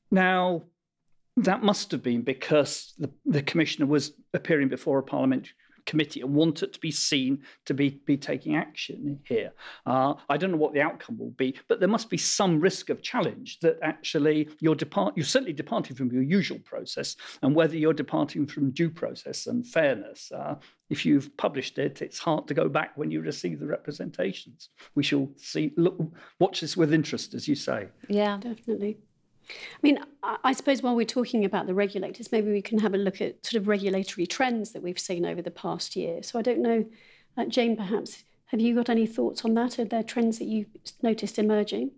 now, 0.10 0.64
that 1.38 1.62
must 1.62 1.92
have 1.92 2.02
been 2.02 2.24
because 2.24 2.94
the, 2.98 3.12
the 3.26 3.44
commissioner 3.44 3.86
was 3.86 4.14
appearing 4.34 4.70
before 4.70 4.98
a 4.98 5.04
parliamentary 5.04 5.54
committee 5.88 6.22
and 6.22 6.36
want 6.36 6.62
it 6.62 6.74
to 6.74 6.80
be 6.80 6.92
seen 6.92 7.40
to 7.66 7.74
be, 7.74 8.00
be 8.06 8.18
taking 8.18 8.56
action 8.56 9.20
here. 9.24 9.52
Uh, 9.86 10.14
I 10.30 10.38
don't 10.38 10.52
know 10.52 10.58
what 10.58 10.74
the 10.74 10.82
outcome 10.82 11.18
will 11.18 11.32
be, 11.32 11.58
but 11.68 11.80
there 11.80 11.90
must 11.90 12.10
be 12.12 12.18
some 12.18 12.60
risk 12.60 12.92
of 12.92 13.02
challenge 13.02 13.60
that 13.62 13.80
actually 13.82 14.50
you're 14.60 14.76
depart 14.76 15.16
you're 15.16 15.26
certainly 15.26 15.54
departing 15.54 15.96
from 15.96 16.12
your 16.12 16.22
usual 16.22 16.60
process, 16.60 17.16
and 17.42 17.56
whether 17.56 17.76
you're 17.76 17.94
departing 17.94 18.46
from 18.46 18.72
due 18.72 18.90
process 18.92 19.48
and 19.48 19.66
fairness. 19.66 20.32
Uh, 20.32 20.56
if 20.90 21.06
you've 21.06 21.36
published 21.38 21.78
it, 21.80 22.02
it's 22.02 22.20
hard 22.20 22.48
to 22.48 22.54
go 22.54 22.70
back 22.70 22.92
when 22.96 23.12
you 23.12 23.22
receive 23.22 23.60
the 23.60 23.66
representations. 23.66 24.70
We 24.96 25.04
shall 25.04 25.30
see. 25.38 25.74
Look, 25.76 26.00
watch 26.40 26.62
this 26.62 26.78
with 26.78 26.94
interest, 26.94 27.34
as 27.34 27.48
you 27.48 27.56
say. 27.56 27.90
Yeah, 28.08 28.38
definitely. 28.38 28.98
I 29.50 29.80
mean, 29.82 30.00
I 30.24 30.54
suppose 30.54 30.82
while 30.82 30.96
we're 30.96 31.06
talking 31.06 31.46
about 31.46 31.68
the 31.68 31.74
regulators, 31.74 32.32
maybe 32.32 32.52
we 32.52 32.62
can 32.62 32.80
have 32.80 32.94
a 32.94 32.98
look 32.98 33.22
at 33.22 33.46
sort 33.46 33.62
of 33.62 33.68
regulatory 33.68 34.28
trends 34.28 34.72
that 34.72 34.84
we've 34.84 35.00
seen 35.00 35.26
over 35.26 35.42
the 35.42 35.52
past 35.52 35.96
year. 35.96 36.22
So 36.24 36.38
I 36.38 36.42
don't 36.42 36.62
know, 36.62 36.86
uh, 37.38 37.46
Jane, 37.46 37.78
perhaps, 37.78 38.24
have 38.48 38.60
you 38.60 38.76
got 38.76 38.90
any 38.90 39.06
thoughts 39.06 39.44
on 39.46 39.54
that? 39.56 39.80
Are 39.80 39.86
there 39.86 40.04
trends 40.04 40.40
that 40.40 40.46
you've 40.46 40.68
noticed 41.02 41.38
emerging? 41.38 41.92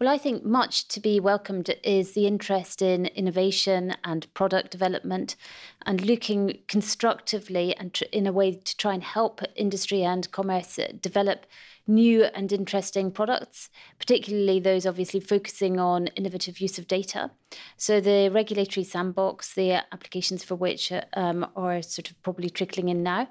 Well, 0.00 0.08
I 0.08 0.16
think 0.16 0.46
much 0.46 0.88
to 0.88 1.00
be 1.00 1.20
welcomed 1.20 1.68
is 1.84 2.12
the 2.12 2.26
interest 2.26 2.80
in 2.80 3.04
innovation 3.06 3.96
and 4.02 4.32
product 4.32 4.70
development 4.70 5.36
and 5.84 6.00
looking 6.00 6.60
constructively 6.68 7.76
and 7.76 7.92
tr- 7.92 8.04
in 8.10 8.26
a 8.26 8.32
way 8.32 8.52
to 8.52 8.76
try 8.78 8.94
and 8.94 9.02
help 9.02 9.42
industry 9.56 10.02
and 10.02 10.30
commerce 10.30 10.78
develop 11.02 11.44
new 11.90 12.24
and 12.24 12.52
interesting 12.52 13.10
products, 13.10 13.68
particularly 13.98 14.60
those 14.60 14.86
obviously 14.86 15.20
focusing 15.20 15.78
on 15.78 16.06
innovative 16.08 16.60
use 16.60 16.78
of 16.78 16.86
data. 16.86 17.30
So 17.76 18.00
the 18.00 18.30
regulatory 18.30 18.84
sandbox, 18.84 19.54
the 19.54 19.72
applications 19.92 20.44
for 20.44 20.54
which 20.54 20.92
um, 21.14 21.46
are 21.56 21.82
sort 21.82 22.10
of 22.10 22.22
probably 22.22 22.48
trickling 22.50 22.88
in 22.88 23.02
now, 23.02 23.28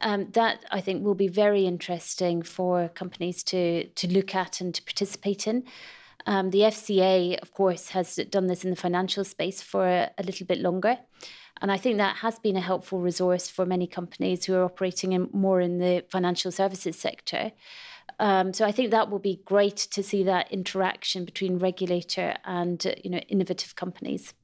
um, 0.00 0.30
that 0.32 0.64
I 0.70 0.80
think 0.80 1.04
will 1.04 1.14
be 1.14 1.28
very 1.28 1.66
interesting 1.66 2.42
for 2.42 2.88
companies 2.88 3.42
to 3.44 3.88
to 3.88 4.06
look 4.08 4.34
at 4.34 4.60
and 4.60 4.74
to 4.74 4.82
participate 4.82 5.46
in. 5.46 5.64
Um, 6.26 6.50
the 6.50 6.60
FCA, 6.60 7.38
of 7.40 7.52
course, 7.52 7.90
has 7.90 8.16
done 8.30 8.46
this 8.46 8.64
in 8.64 8.70
the 8.70 8.76
financial 8.76 9.24
space 9.24 9.60
for 9.60 9.86
a, 9.86 10.10
a 10.16 10.22
little 10.22 10.46
bit 10.46 10.58
longer. 10.58 10.98
And 11.60 11.70
I 11.70 11.76
think 11.76 11.98
that 11.98 12.16
has 12.16 12.38
been 12.38 12.56
a 12.56 12.60
helpful 12.60 13.00
resource 13.00 13.48
for 13.48 13.64
many 13.64 13.86
companies 13.86 14.44
who 14.44 14.54
are 14.54 14.64
operating 14.64 15.12
in 15.12 15.28
more 15.32 15.60
in 15.60 15.78
the 15.78 16.04
financial 16.10 16.50
services 16.50 16.98
sector. 16.98 17.52
Um, 18.18 18.52
so 18.52 18.64
I 18.64 18.72
think 18.72 18.90
that 18.90 19.10
will 19.10 19.18
be 19.18 19.40
great 19.44 19.76
to 19.76 20.02
see 20.02 20.22
that 20.24 20.50
interaction 20.52 21.24
between 21.24 21.58
regulator 21.58 22.36
and 22.44 22.84
uh, 22.86 22.94
you 23.02 23.10
know 23.10 23.18
innovative 23.28 23.76
companies. 23.76 24.34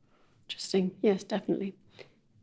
Interesting. 0.48 0.92
Yes, 1.02 1.22
definitely. 1.22 1.74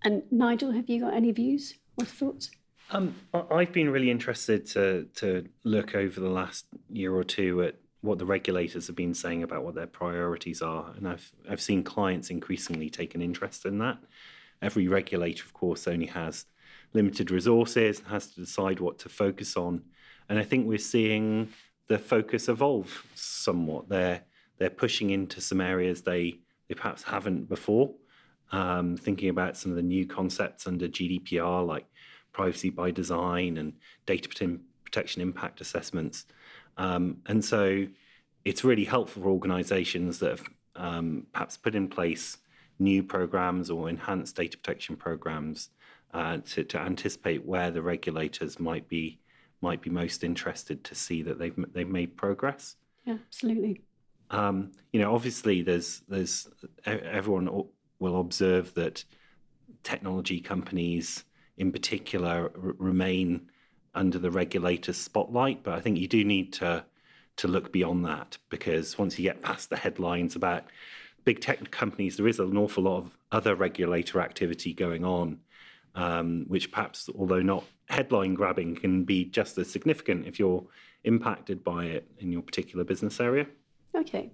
And 0.04 0.24
Nigel, 0.32 0.72
have 0.72 0.90
you 0.90 1.02
got 1.02 1.14
any 1.14 1.32
views 1.32 1.76
or 1.98 2.06
thoughts? 2.06 2.52
Um, 2.92 3.16
I've 3.52 3.74
been 3.74 3.90
really 3.90 4.10
interested 4.10 4.66
to 4.68 5.08
to 5.16 5.48
look 5.64 5.96
over 5.96 6.20
the 6.20 6.30
last 6.30 6.66
year 6.90 7.14
or 7.14 7.24
two 7.24 7.64
at 7.64 7.76
what 8.02 8.20
the 8.20 8.26
regulators 8.26 8.88
have 8.88 8.96
been 8.96 9.14
saying 9.14 9.44
about 9.44 9.66
what 9.66 9.76
their 9.76 9.88
priorities 9.88 10.62
are, 10.62 10.94
and 10.96 11.08
I've 11.08 11.32
I've 11.50 11.62
seen 11.62 11.84
clients 11.84 12.30
increasingly 12.30 12.90
take 12.90 13.16
an 13.16 13.22
interest 13.22 13.66
in 13.66 13.80
that. 13.80 13.98
Every 14.62 14.88
regulator, 14.88 15.44
of 15.44 15.54
course, 15.54 15.88
only 15.88 16.08
has 16.08 16.46
limited 16.94 17.30
resources 17.30 18.00
and 18.00 18.08
has 18.08 18.28
to 18.32 18.40
decide 18.40 18.80
what 18.80 19.00
to 19.00 19.10
focus 19.10 19.58
on. 19.58 19.84
And 20.30 20.40
I 20.40 20.44
think 20.44 20.68
we're 20.68 20.78
seeing 20.78 21.50
the 21.88 21.98
focus 21.98 22.50
evolve 22.50 23.06
somewhat. 23.16 23.90
They're 23.90 24.22
they're 24.58 24.70
pushing 24.70 25.12
into 25.12 25.40
some 25.40 25.62
areas 25.62 26.02
they 26.02 26.40
they 26.68 26.76
perhaps 26.76 27.04
haven't 27.04 27.48
before. 27.50 27.94
Um, 28.52 28.96
thinking 28.96 29.30
about 29.30 29.58
some 29.58 29.72
of 29.72 29.76
the 29.76 29.84
new 29.84 30.06
concepts 30.08 30.68
under 30.68 30.88
GDPR, 30.88 31.68
like 31.68 31.86
privacy 32.32 32.70
by 32.70 32.92
design 32.92 33.58
and 33.58 33.74
data 34.06 34.30
protection 34.30 35.22
impact 35.22 35.60
assessments. 35.60 36.26
Um, 36.78 37.18
and 37.26 37.44
so 37.44 37.88
it's 38.46 38.64
really 38.64 38.86
helpful 38.86 39.24
for 39.24 39.30
organizations 39.30 40.20
that 40.20 40.30
have 40.30 40.50
um, 40.78 41.28
perhaps 41.34 41.58
put 41.58 41.76
in 41.76 41.90
place 41.90 42.38
new 42.80 43.04
programs 43.04 43.70
or 43.70 43.90
enhanced 43.90 44.36
data 44.36 44.58
protection 44.58 44.96
programs 44.96 45.70
uh, 46.14 46.38
to, 46.46 46.64
to 46.64 46.80
anticipate 46.80 47.46
where 47.46 47.72
the 47.72 47.82
regulators 47.82 48.60
might 48.60 48.88
be 48.88 49.20
might 49.62 49.82
be 49.82 49.90
most 49.90 50.24
interested 50.24 50.84
to 50.84 50.96
see 50.96 51.22
that 51.24 51.40
they've 51.40 51.56
they've 51.74 51.88
made 51.88 52.16
progress. 52.16 52.76
Yeah, 53.06 53.18
absolutely. 53.26 53.82
Um, 54.30 54.72
you 54.92 55.00
know, 55.00 55.14
obviously, 55.14 55.62
there's 55.62 56.02
there's 56.08 56.48
everyone 56.86 57.50
will 58.00 58.20
observe 58.20 58.74
that 58.76 59.04
technology 59.84 60.40
companies, 60.40 61.24
in 61.58 61.72
particular, 61.72 62.52
r- 62.56 62.76
remain 62.78 63.50
under 63.96 64.20
the 64.20 64.32
regulator's 64.32 64.98
spotlight. 64.98 65.64
But 65.64 65.74
I 65.74 65.82
think 65.82 65.98
you 65.98 66.08
do 66.08 66.24
need 66.24 66.54
to 66.54 66.86
to 67.38 67.48
look 67.48 67.72
beyond 67.72 68.06
that 68.06 68.38
because 68.50 68.98
once 68.98 69.18
you 69.18 69.24
get 69.24 69.42
past 69.42 69.70
the 69.70 69.78
headlines 69.78 70.36
about 70.36 70.66
big 71.24 71.40
tech 71.40 71.70
companies, 71.72 72.18
there 72.18 72.28
is 72.28 72.40
an 72.40 72.58
awful 72.58 72.84
lot 72.84 72.98
of 72.98 73.18
other 73.32 73.56
regulator 73.56 74.20
activity 74.20 74.74
going 74.74 75.04
on 75.06 75.40
um, 75.98 76.46
which 76.48 76.72
perhaps, 76.72 77.10
although 77.18 77.42
not 77.42 77.66
headline 77.90 78.36
grabbing, 78.36 78.76
can 78.76 79.04
be 79.04 79.26
just 79.26 79.58
as 79.58 79.70
significant 79.70 80.28
if 80.28 80.40
you're 80.40 80.64
impacted 81.04 81.64
by 81.64 81.86
it 81.86 82.08
in 82.20 82.32
your 82.32 82.44
particular 82.44 82.86
business 82.86 83.20
area. 83.20 83.48
Okay. 83.96 84.32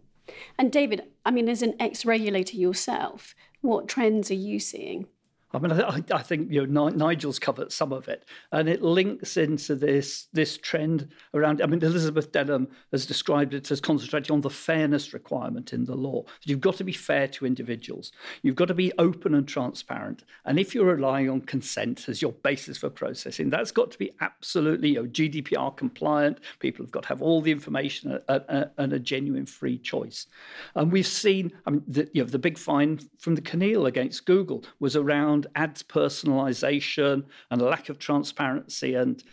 And 0.58 0.72
David, 0.72 1.04
I 1.26 1.32
mean, 1.32 1.48
as 1.48 1.62
an 1.62 1.76
ex 1.80 2.06
regulator 2.06 2.58
yourself, 2.58 3.34
what 3.62 3.88
trends 3.88 4.30
are 4.30 4.36
you 4.36 4.60
seeing? 4.60 5.08
I 5.54 5.60
mean, 5.60 5.72
I, 5.72 6.02
I, 6.12 6.22
think 6.24 6.52
you 6.52 6.66
know 6.66 6.90
Nigel's 6.90 7.38
covered 7.38 7.72
some 7.72 7.94
of 7.94 8.08
it, 8.08 8.26
and 8.52 8.68
it 8.68 8.82
links 8.82 9.38
into 9.38 9.76
this 9.76 10.28
this 10.34 10.58
trend 10.58 11.10
around. 11.36 11.62
I 11.62 11.68
mean, 11.68 11.84
Elizabeth 11.84 12.32
Denham 12.32 12.68
has 12.92 13.06
described 13.06 13.54
it 13.54 13.70
as 13.70 13.80
concentrating 13.80 14.34
on 14.34 14.42
the 14.42 14.50
fairness 14.50 15.14
requirement 15.14 15.72
in 15.72 15.86
the 15.86 15.96
law. 15.96 16.24
You've 16.44 16.60
got 16.60 16.78
to 16.78 16.84
be 16.84 16.92
fair 16.92 17.28
to 17.28 17.46
individuals. 17.46 18.12
You've 18.42 18.56
got 18.56 18.70
to 18.70 18.74
be 18.74 18.92
open 18.98 19.36
and 19.36 19.48
transparent. 19.48 20.24
And 20.46 20.60
if 20.60 20.74
you're 20.74 20.86
relying 20.86 21.30
on 21.30 21.42
consent 21.42 22.10
as 22.10 22.22
your 22.22 22.32
basis 22.32 22.80
for 22.80 22.90
processing, 22.90 23.52
that's 23.52 23.72
got 23.72 23.92
to 23.92 24.00
be 24.00 24.12
absolutely 24.22 24.90
you 24.90 25.04
know, 25.04 25.08
GDPR 25.08 25.78
compliant. 25.78 26.40
People 26.60 26.84
have 26.84 26.92
got 26.92 27.04
to 27.04 27.10
have 27.10 27.22
all 27.22 27.42
the 27.42 27.52
information 27.52 28.12
uh, 28.12 28.20
uh, 28.28 28.40
uh, 28.50 28.66
and 28.78 28.92
a 28.94 29.00
genuine 29.00 29.46
free 29.46 29.78
choice. 29.78 30.26
And 30.74 30.92
we've 30.92 31.06
seen, 31.06 31.52
I 31.68 31.72
mean, 31.72 31.84
the, 31.88 32.10
you 32.14 32.24
know, 32.24 32.30
the 32.30 32.40
big 32.40 32.58
fine 32.58 33.00
from 33.20 33.36
the 33.36 33.42
CNIL 33.42 33.88
against 33.88 34.26
Google 34.26 34.64
was 34.80 34.96
around 34.96 35.43
around 35.44 35.48
ads 35.56 35.84
personalization 35.84 37.24
and 37.52 37.62
a 37.62 37.66
lack 37.66 37.90
of 37.90 38.00
transparency 38.00 38.96
and 38.96 39.24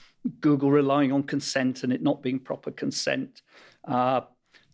Google 0.40 0.70
relying 0.70 1.12
on 1.12 1.22
consent 1.22 1.82
and 1.82 1.92
it 1.92 2.02
not 2.02 2.22
being 2.22 2.38
proper 2.38 2.70
consent. 2.70 3.42
Uh, 3.84 4.22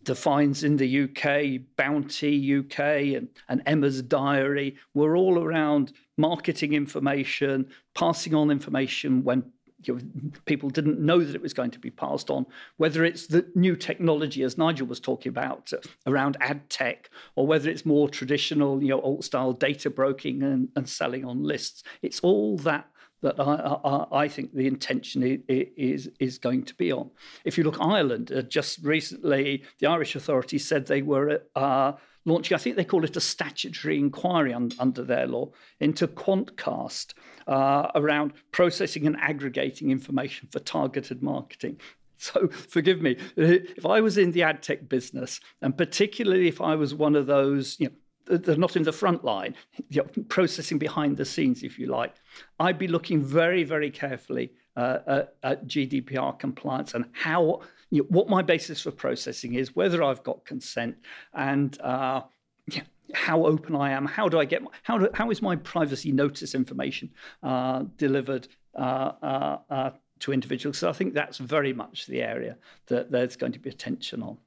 the 0.03 0.15
fines 0.15 0.63
in 0.63 0.77
the 0.77 1.03
UK, 1.03 1.61
Bounty 1.75 2.59
UK, 2.59 2.79
and, 3.17 3.27
and 3.49 3.61
Emma's 3.65 4.01
Diary 4.01 4.77
were 4.93 5.17
all 5.17 5.43
around 5.43 5.91
marketing 6.17 6.73
information, 6.73 7.67
passing 7.93 8.33
on 8.33 8.49
information 8.49 9.23
when 9.23 9.51
you 9.83 9.95
know, 9.95 10.31
people 10.45 10.69
didn't 10.69 10.99
know 10.99 11.23
that 11.23 11.35
it 11.35 11.41
was 11.41 11.53
going 11.53 11.71
to 11.71 11.79
be 11.79 11.91
passed 11.91 12.29
on, 12.29 12.45
whether 12.77 13.03
it's 13.03 13.27
the 13.27 13.45
new 13.55 13.75
technology, 13.75 14.43
as 14.43 14.57
Nigel 14.57 14.87
was 14.87 14.99
talking 14.99 15.29
about, 15.29 15.71
uh, 15.73 15.77
around 16.05 16.37
ad 16.39 16.69
tech, 16.69 17.09
or 17.35 17.45
whether 17.45 17.69
it's 17.69 17.85
more 17.85 18.09
traditional, 18.09 18.81
you 18.81 18.89
know, 18.89 19.01
old 19.01 19.23
style 19.23 19.53
data 19.53 19.89
broking 19.89 20.41
and, 20.41 20.69
and 20.75 20.89
selling 20.89 21.25
on 21.25 21.43
lists. 21.43 21.83
It's 22.01 22.19
all 22.21 22.57
that 22.59 22.89
that 23.21 23.39
I, 23.39 23.79
I, 23.83 24.23
I, 24.23 24.27
think 24.27 24.53
the 24.53 24.67
intention 24.67 25.43
is, 25.47 26.09
is 26.19 26.37
going 26.37 26.63
to 26.65 26.75
be 26.75 26.91
on. 26.91 27.09
If 27.45 27.57
you 27.57 27.63
look 27.63 27.81
Ireland, 27.81 28.31
uh, 28.31 28.43
just 28.43 28.83
recently, 28.83 29.63
the 29.79 29.87
Irish 29.87 30.15
authorities 30.15 30.67
said 30.67 30.85
they 30.85 31.01
were 31.01 31.41
uh, 31.55 31.93
launching, 32.27 32.55
I 32.55 32.59
think 32.59 32.75
they 32.75 32.85
call 32.85 33.03
it 33.03 33.15
a 33.15 33.21
statutory 33.21 33.97
inquiry 33.97 34.53
un, 34.53 34.71
under 34.77 35.03
their 35.03 35.25
law, 35.25 35.51
into 35.79 36.07
Quantcast 36.07 37.13
uh, 37.47 37.89
around 37.95 38.33
processing 38.51 39.07
and 39.07 39.17
aggregating 39.17 39.89
information 39.89 40.49
for 40.51 40.59
targeted 40.59 41.23
marketing. 41.23 41.79
So 42.19 42.47
forgive 42.47 42.99
me, 42.99 43.15
if 43.35 43.85
I 43.85 44.01
was 44.01 44.17
in 44.17 44.31
the 44.31 44.41
ad 44.41 44.63
tech 44.63 44.89
business, 44.89 45.39
and 45.61 45.77
particularly 45.77 46.47
if 46.47 46.59
I 46.59 46.73
was 46.73 46.95
one 46.95 47.15
of 47.15 47.27
those, 47.27 47.79
you 47.79 47.89
know, 47.89 48.37
they're 48.37 48.57
not 48.57 48.75
in 48.75 48.81
the 48.81 48.91
front 48.91 49.23
line, 49.23 49.53
you 49.89 50.01
know, 50.01 50.23
processing 50.27 50.79
behind 50.79 51.17
the 51.17 51.25
scenes, 51.25 51.61
if 51.61 51.77
you 51.77 51.85
like, 51.85 52.15
I'd 52.59 52.79
be 52.79 52.87
looking 52.87 53.21
very, 53.21 53.63
very 53.63 53.91
carefully 53.91 54.51
uh, 54.77 54.99
at, 55.07 55.35
at 55.43 55.67
GDPR 55.67 56.39
compliance 56.39 56.93
and 56.93 57.05
how 57.11 57.61
you 57.89 58.03
know, 58.03 58.07
what 58.09 58.29
my 58.29 58.41
basis 58.41 58.81
for 58.81 58.91
processing 58.91 59.55
is, 59.55 59.75
whether 59.75 60.03
I've 60.03 60.23
got 60.23 60.45
consent, 60.45 60.97
and 61.33 61.79
uh, 61.81 62.21
yeah, 62.67 62.83
how 63.13 63.45
open 63.45 63.75
I 63.75 63.91
am. 63.91 64.05
How 64.05 64.29
do 64.29 64.39
I 64.39 64.45
get 64.45 64.61
my, 64.61 64.71
how 64.83 64.97
do, 64.97 65.09
how 65.13 65.31
is 65.31 65.41
my 65.41 65.55
privacy 65.55 66.11
notice 66.11 66.53
information 66.53 67.09
uh, 67.43 67.83
delivered 67.97 68.47
uh, 68.75 69.11
uh, 69.21 69.57
uh, 69.69 69.89
to 70.19 70.33
individuals? 70.33 70.77
So 70.77 70.89
I 70.89 70.93
think 70.93 71.13
that's 71.13 71.37
very 71.37 71.73
much 71.73 72.05
the 72.07 72.21
area 72.21 72.57
that 72.87 73.11
there's 73.11 73.35
going 73.35 73.53
to 73.53 73.59
be 73.59 73.69
attention 73.69 74.21
on. 74.21 74.37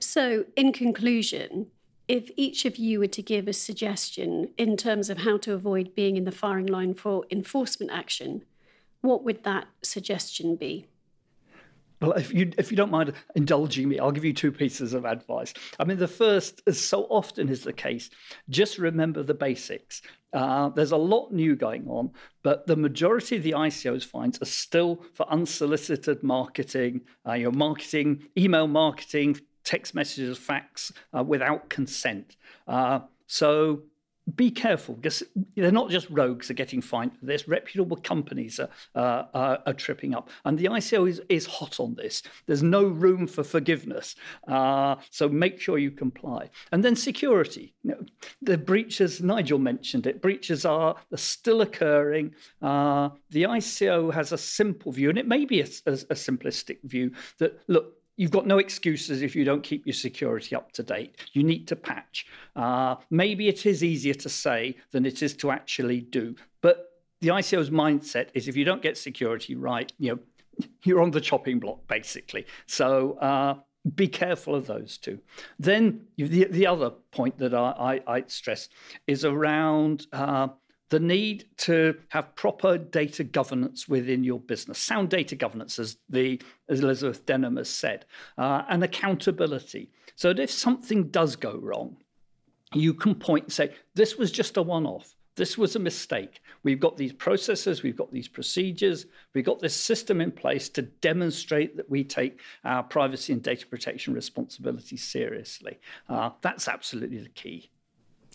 So, 0.00 0.46
in 0.56 0.72
conclusion, 0.72 1.68
if 2.08 2.30
each 2.36 2.64
of 2.64 2.76
you 2.76 2.98
were 2.98 3.06
to 3.06 3.22
give 3.22 3.46
a 3.46 3.52
suggestion 3.52 4.48
in 4.58 4.76
terms 4.76 5.08
of 5.08 5.18
how 5.18 5.38
to 5.38 5.52
avoid 5.52 5.94
being 5.94 6.16
in 6.16 6.24
the 6.24 6.32
firing 6.32 6.66
line 6.66 6.94
for 6.94 7.24
enforcement 7.30 7.92
action, 7.92 8.42
what 9.02 9.24
would 9.24 9.44
that 9.44 9.68
suggestion 9.82 10.56
be? 10.56 10.86
Well, 12.02 12.12
if 12.12 12.34
you 12.34 12.50
if 12.58 12.72
you 12.72 12.76
don't 12.76 12.90
mind 12.90 13.12
indulging 13.36 13.88
me, 13.88 14.00
I'll 14.00 14.10
give 14.10 14.24
you 14.24 14.32
two 14.32 14.50
pieces 14.50 14.92
of 14.92 15.04
advice. 15.04 15.54
I 15.78 15.84
mean, 15.84 15.98
the 15.98 16.08
first, 16.08 16.60
as 16.66 16.80
so 16.80 17.04
often 17.04 17.48
is 17.48 17.62
the 17.62 17.72
case, 17.72 18.10
just 18.50 18.78
remember 18.78 19.22
the 19.22 19.34
basics. 19.34 20.02
Uh, 20.32 20.70
there's 20.70 20.90
a 20.90 20.96
lot 20.96 21.32
new 21.32 21.54
going 21.54 21.86
on, 21.86 22.10
but 22.42 22.66
the 22.66 22.74
majority 22.74 23.36
of 23.36 23.44
the 23.44 23.52
ICO's 23.52 24.02
fines 24.02 24.42
are 24.42 24.46
still 24.46 25.04
for 25.14 25.30
unsolicited 25.30 26.24
marketing, 26.24 27.02
uh, 27.28 27.34
your 27.34 27.52
marketing, 27.52 28.26
email 28.36 28.66
marketing, 28.66 29.38
text 29.62 29.94
messages, 29.94 30.38
fax 30.38 30.92
uh, 31.16 31.22
without 31.22 31.68
consent. 31.68 32.36
Uh, 32.66 33.00
so 33.28 33.82
be 34.36 34.50
careful 34.50 34.94
because 34.94 35.22
they're 35.56 35.72
not 35.72 35.90
just 35.90 36.08
rogues 36.08 36.50
are 36.50 36.54
getting 36.54 36.80
fined 36.80 37.12
this. 37.22 37.48
Reputable 37.48 37.96
companies 37.96 38.60
are, 38.60 38.68
uh, 38.94 39.24
are, 39.34 39.58
are, 39.66 39.72
tripping 39.72 40.14
up. 40.14 40.30
And 40.44 40.58
the 40.58 40.66
ICO 40.66 41.08
is, 41.08 41.20
is 41.28 41.46
hot 41.46 41.80
on 41.80 41.94
this. 41.96 42.22
There's 42.46 42.62
no 42.62 42.84
room 42.84 43.26
for 43.26 43.42
forgiveness. 43.42 44.14
Uh, 44.46 44.96
so 45.10 45.28
make 45.28 45.60
sure 45.60 45.76
you 45.76 45.90
comply. 45.90 46.50
And 46.70 46.84
then 46.84 46.94
security. 46.94 47.74
You 47.82 47.90
know, 47.90 48.06
the 48.40 48.58
breaches, 48.58 49.20
Nigel 49.20 49.58
mentioned 49.58 50.06
it, 50.06 50.22
breaches 50.22 50.64
are, 50.64 50.94
are 51.12 51.18
still 51.18 51.60
occurring. 51.60 52.34
Uh, 52.60 53.10
the 53.30 53.44
ICO 53.44 54.14
has 54.14 54.30
a 54.32 54.38
simple 54.38 54.92
view, 54.92 55.08
and 55.08 55.18
it 55.18 55.26
may 55.26 55.44
be 55.44 55.60
a, 55.60 55.66
a, 55.86 55.92
a 55.92 56.14
simplistic 56.14 56.78
view 56.84 57.12
that, 57.38 57.60
look, 57.66 57.96
you've 58.16 58.30
got 58.30 58.46
no 58.46 58.58
excuses 58.58 59.22
if 59.22 59.34
you 59.34 59.44
don't 59.44 59.62
keep 59.62 59.86
your 59.86 59.94
security 59.94 60.54
up 60.54 60.72
to 60.72 60.82
date. 60.82 61.16
You 61.32 61.42
need 61.42 61.66
to 61.68 61.76
patch. 61.76 62.26
Uh, 62.54 62.96
maybe 63.10 63.48
it 63.48 63.66
is 63.66 63.82
easier 63.82 64.14
to 64.14 64.28
say 64.28 64.76
than 64.90 65.06
it 65.06 65.22
is 65.22 65.34
to 65.36 65.50
actually 65.50 66.00
do. 66.00 66.34
But 66.60 66.90
the 67.20 67.28
ICO's 67.28 67.70
mindset 67.70 68.28
is 68.34 68.48
if 68.48 68.56
you 68.56 68.64
don't 68.64 68.82
get 68.82 68.98
security 68.98 69.54
right, 69.54 69.92
you 69.98 70.12
know, 70.12 70.66
you're 70.82 71.00
on 71.00 71.10
the 71.10 71.20
chopping 71.20 71.58
block 71.58 71.86
basically. 71.88 72.46
So 72.66 73.12
uh, 73.14 73.54
be 73.94 74.08
careful 74.08 74.54
of 74.54 74.66
those 74.66 74.98
two. 74.98 75.18
Then 75.58 76.06
the, 76.16 76.44
the 76.44 76.66
other 76.66 76.90
point 76.90 77.38
that 77.38 77.54
I, 77.54 78.00
I, 78.06 78.14
I 78.14 78.24
stress 78.26 78.68
is 79.06 79.24
around 79.24 80.06
uh, 80.12 80.48
the 80.92 81.00
need 81.00 81.46
to 81.56 81.96
have 82.10 82.36
proper 82.36 82.76
data 82.76 83.24
governance 83.24 83.88
within 83.88 84.22
your 84.22 84.38
business, 84.38 84.78
sound 84.78 85.08
data 85.08 85.34
governance, 85.34 85.78
as 85.78 85.96
the 86.10 86.38
as 86.68 86.80
Elizabeth 86.80 87.24
Denham 87.24 87.56
has 87.56 87.70
said, 87.70 88.04
uh, 88.36 88.64
and 88.68 88.84
accountability, 88.84 89.90
so 90.16 90.34
that 90.34 90.42
if 90.42 90.50
something 90.50 91.08
does 91.08 91.34
go 91.34 91.56
wrong, 91.56 91.96
you 92.74 92.92
can 92.92 93.14
point 93.14 93.44
and 93.44 93.52
say, 93.54 93.74
"This 93.94 94.18
was 94.18 94.30
just 94.30 94.58
a 94.58 94.62
one-off. 94.62 95.16
This 95.34 95.56
was 95.56 95.76
a 95.76 95.78
mistake. 95.78 96.42
We've 96.62 96.78
got 96.78 96.98
these 96.98 97.14
processes, 97.14 97.82
we've 97.82 97.96
got 97.96 98.12
these 98.12 98.28
procedures, 98.28 99.06
we've 99.32 99.46
got 99.46 99.60
this 99.60 99.74
system 99.74 100.20
in 100.20 100.30
place 100.30 100.68
to 100.68 100.82
demonstrate 100.82 101.78
that 101.78 101.88
we 101.88 102.04
take 102.04 102.38
our 102.64 102.82
privacy 102.82 103.32
and 103.32 103.42
data 103.42 103.66
protection 103.66 104.12
responsibilities 104.12 105.02
seriously." 105.02 105.80
Uh, 106.06 106.32
that's 106.42 106.68
absolutely 106.68 107.20
the 107.20 107.30
key. 107.30 107.70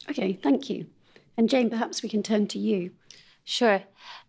Okay, 0.10 0.34
thank 0.34 0.72
you. 0.72 0.88
And 1.38 1.50
Jane, 1.50 1.70
perhaps 1.70 2.02
we 2.02 2.10
can 2.10 2.24
turn 2.24 2.48
to 2.48 2.60
you. 2.60 2.92
Sure. 3.44 3.84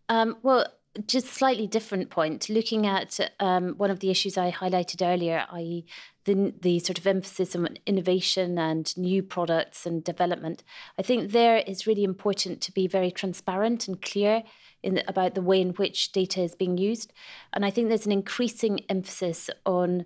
Um, 0.09 0.37
well, 0.43 0.67
just 1.07 1.27
slightly 1.27 1.67
different 1.67 2.11
point. 2.11 2.49
Looking 2.49 2.87
at 2.87 3.19
um, 3.41 3.75
one 3.77 3.91
of 3.91 4.01
the 4.01 4.11
issues 4.11 4.37
I 4.37 4.51
highlighted 4.51 5.07
earlier, 5.07 5.47
i.e., 5.53 5.87
the 6.25 6.53
the 6.61 6.79
sort 6.81 6.99
of 6.99 7.07
emphasis 7.07 7.57
on 7.57 7.79
innovation 7.87 8.59
and 8.59 8.97
new 8.97 9.23
products 9.23 9.87
and 9.87 10.05
development. 10.05 10.63
I 10.99 11.03
think 11.03 11.33
there 11.33 11.59
is 11.59 11.87
really 11.87 12.05
important 12.05 12.61
to 12.63 12.73
be 12.73 12.87
very 12.87 13.11
transparent 13.11 13.89
and 13.89 14.01
clear 14.01 14.43
in 14.83 15.03
about 15.09 15.35
the 15.35 15.43
way 15.43 15.61
in 15.61 15.71
which 15.71 16.13
data 16.13 16.43
is 16.43 16.55
being 16.55 16.77
used, 16.79 17.13
and 17.53 17.65
I 17.65 17.71
think 17.71 17.89
there's 17.89 18.07
an 18.07 18.13
increasing 18.13 18.81
emphasis 18.89 19.51
on 19.65 20.05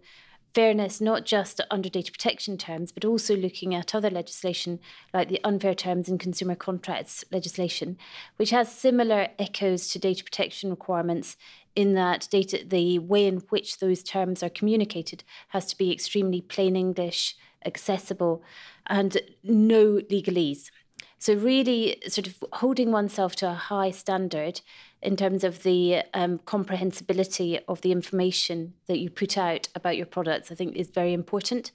fairness, 0.55 1.01
not 1.01 1.25
just 1.25 1.61
under 1.71 1.89
data 1.89 2.13
protection 2.13 2.59
terms, 2.59 2.93
but 2.93 3.05
also 3.05 3.37
looking 3.37 3.75
at 3.75 3.95
other 3.95 4.11
legislation 4.11 4.79
like 5.15 5.29
the 5.29 5.41
unfair 5.45 5.75
terms 5.75 6.09
in 6.09 6.19
consumer 6.19 6.55
contracts 6.55 7.25
legislation, 7.31 7.97
which 8.37 8.51
has 8.51 8.71
similar 8.71 9.29
echoes 9.39 9.89
to 9.89 9.99
data 9.99 10.23
protection 10.23 10.71
requirements 10.71 11.37
in 11.75 11.95
that 11.95 12.29
data 12.31 12.61
the 12.67 12.99
way 12.99 13.27
in 13.27 13.39
which 13.49 13.79
those 13.79 14.03
terms 14.03 14.43
are 14.43 14.51
communicated 14.51 15.25
has 15.49 15.67
to 15.67 15.79
be 15.79 15.91
extremely 15.91 16.41
plain 16.41 16.77
English, 16.77 17.35
accessible, 17.65 18.43
and 18.87 19.19
no 19.43 20.01
legalese. 20.11 20.71
So 21.19 21.35
really 21.35 22.03
sort 22.09 22.27
of 22.27 22.43
holding 22.55 22.91
oneself 22.91 23.37
to 23.37 23.49
a 23.49 23.55
high 23.55 23.93
standard 23.93 24.61
in 25.03 25.17
terms 25.17 25.43
of 25.43 25.65
the 25.65 26.03
um, 26.15 26.39
comprehensibility 26.39 27.59
of 27.67 27.81
the 27.81 27.91
information 27.91 28.75
that 28.87 28.99
you 28.99 29.11
put 29.11 29.37
out 29.37 29.69
about 29.75 29.97
your 29.97 30.07
products, 30.07 30.53
I 30.53 30.55
think 30.55 30.77
is 30.77 30.91
very 30.91 31.13
important. 31.13 31.73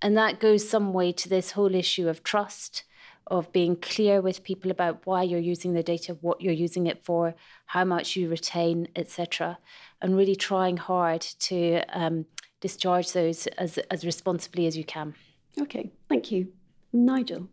And 0.00 0.16
that 0.16 0.40
goes 0.40 0.68
some 0.68 0.92
way 0.94 1.12
to 1.12 1.28
this 1.28 1.52
whole 1.52 1.74
issue 1.74 2.08
of 2.08 2.22
trust, 2.22 2.84
of 3.26 3.52
being 3.52 3.76
clear 3.76 4.22
with 4.22 4.42
people 4.42 4.70
about 4.70 5.02
why 5.04 5.22
you're 5.22 5.38
using 5.38 5.74
the 5.74 5.82
data, 5.82 6.16
what 6.22 6.40
you're 6.40 6.54
using 6.54 6.86
it 6.86 7.04
for, 7.04 7.34
how 7.66 7.84
much 7.84 8.16
you 8.16 8.28
retain, 8.28 8.88
etc., 8.96 9.58
and 10.00 10.16
really 10.16 10.34
trying 10.34 10.78
hard 10.78 11.20
to 11.20 11.82
um, 11.92 12.24
discharge 12.60 13.12
those 13.12 13.46
as, 13.58 13.76
as 13.90 14.06
responsibly 14.06 14.66
as 14.66 14.76
you 14.76 14.84
can. 14.84 15.14
Okay, 15.60 15.92
thank 16.08 16.32
you. 16.32 16.48
Nigel. 16.92 17.48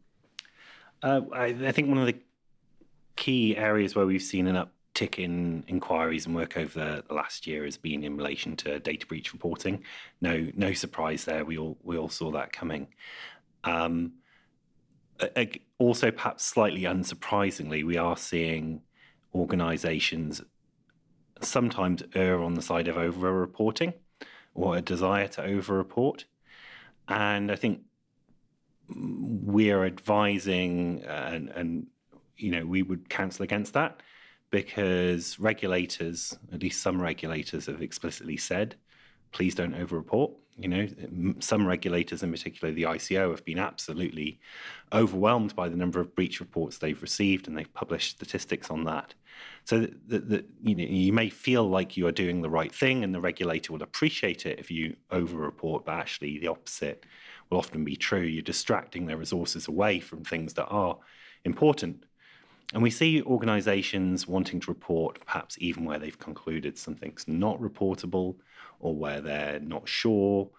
Uh, 1.03 1.21
I, 1.33 1.45
I 1.47 1.71
think 1.73 1.89
one 1.89 1.97
of 1.97 2.07
the 2.07 2.17
key 3.17 3.57
areas 3.57 3.95
where 3.95 4.05
we've 4.05 4.21
seen 4.21 4.47
an 4.47 4.55
up 4.55 4.71
tick 4.97 5.19
in 5.19 5.63
inquiries 5.67 6.25
and 6.25 6.35
work 6.35 6.57
over 6.57 7.03
the 7.07 7.13
last 7.13 7.45
year 7.45 7.65
has 7.65 7.77
been 7.77 8.03
in 8.03 8.17
relation 8.17 8.55
to 8.55 8.79
data 8.79 9.05
breach 9.05 9.31
reporting. 9.31 9.83
No, 10.21 10.47
no 10.55 10.73
surprise 10.73 11.23
there. 11.23 11.45
We 11.45 11.55
all 11.55 11.77
we 11.83 11.99
all 11.99 12.09
saw 12.09 12.31
that 12.31 12.51
coming. 12.51 12.87
Um, 13.63 14.13
also, 15.77 16.09
perhaps 16.09 16.43
slightly 16.45 16.81
unsurprisingly, 16.81 17.85
we 17.85 17.95
are 17.95 18.17
seeing 18.17 18.81
organisations 19.35 20.41
sometimes 21.41 22.01
err 22.15 22.41
on 22.41 22.55
the 22.55 22.61
side 22.63 22.87
of 22.87 22.97
over-reporting 22.97 23.93
or 24.55 24.77
a 24.77 24.81
desire 24.81 25.27
to 25.27 25.43
over-report, 25.43 26.25
and 27.07 27.51
I 27.51 27.55
think 27.55 27.81
we're 28.89 29.85
advising 29.85 31.03
and, 31.03 31.49
and 31.49 31.87
you 32.35 32.49
know 32.49 32.65
we 32.65 32.81
would 32.81 33.09
counsel 33.09 33.43
against 33.43 33.73
that 33.73 34.01
because 34.49 35.39
regulators, 35.39 36.37
at 36.53 36.61
least 36.61 36.81
some 36.81 37.01
regulators, 37.01 37.65
have 37.65 37.81
explicitly 37.81 38.37
said, 38.37 38.75
please 39.31 39.55
don't 39.55 39.75
overreport. 39.75 40.31
You 40.59 40.69
know, 40.69 40.87
some 41.39 41.67
regulators, 41.67 42.23
in 42.23 42.31
particular 42.31 42.73
the 42.73 42.83
ICO, 42.83 43.29
have 43.29 43.45
been 43.45 43.59
absolutely 43.59 44.39
overwhelmed 44.91 45.55
by 45.55 45.69
the 45.69 45.75
number 45.75 45.99
of 45.99 46.15
breach 46.15 46.39
reports 46.39 46.79
they've 46.79 47.01
received, 47.01 47.47
and 47.47 47.55
they've 47.55 47.73
published 47.73 48.17
statistics 48.17 48.71
on 48.71 48.85
that. 48.85 49.13
So 49.65 49.81
that, 50.07 50.29
that 50.29 50.45
you 50.63 50.73
know, 50.73 50.83
you 50.83 51.13
may 51.13 51.29
feel 51.29 51.69
like 51.69 51.95
you 51.95 52.07
are 52.07 52.11
doing 52.11 52.41
the 52.41 52.49
right 52.49 52.73
thing, 52.73 53.03
and 53.03 53.13
the 53.13 53.21
regulator 53.21 53.71
will 53.71 53.83
appreciate 53.83 54.47
it 54.47 54.59
if 54.59 54.71
you 54.71 54.95
overreport, 55.11 55.85
but 55.85 55.93
actually 55.93 56.39
the 56.39 56.47
opposite 56.47 57.05
will 57.51 57.59
often 57.59 57.83
be 57.83 57.95
true. 57.95 58.21
You're 58.21 58.41
distracting 58.41 59.05
their 59.05 59.17
resources 59.17 59.67
away 59.67 59.99
from 59.99 60.23
things 60.23 60.55
that 60.55 60.67
are 60.67 60.97
important. 61.45 62.03
And 62.73 62.83
we 62.83 62.89
see 62.89 63.21
organizations 63.21 64.27
wanting 64.27 64.59
to 64.61 64.71
report, 64.71 65.25
perhaps 65.25 65.57
even 65.59 65.85
where 65.85 65.99
they've 65.99 66.19
concluded 66.19 66.77
something's 66.77 67.27
not 67.27 67.61
reportable 67.61 68.35
or 68.79 68.93
where 68.93 69.21
they're 69.21 69.59
not 69.59 69.87
sure. 69.87 70.49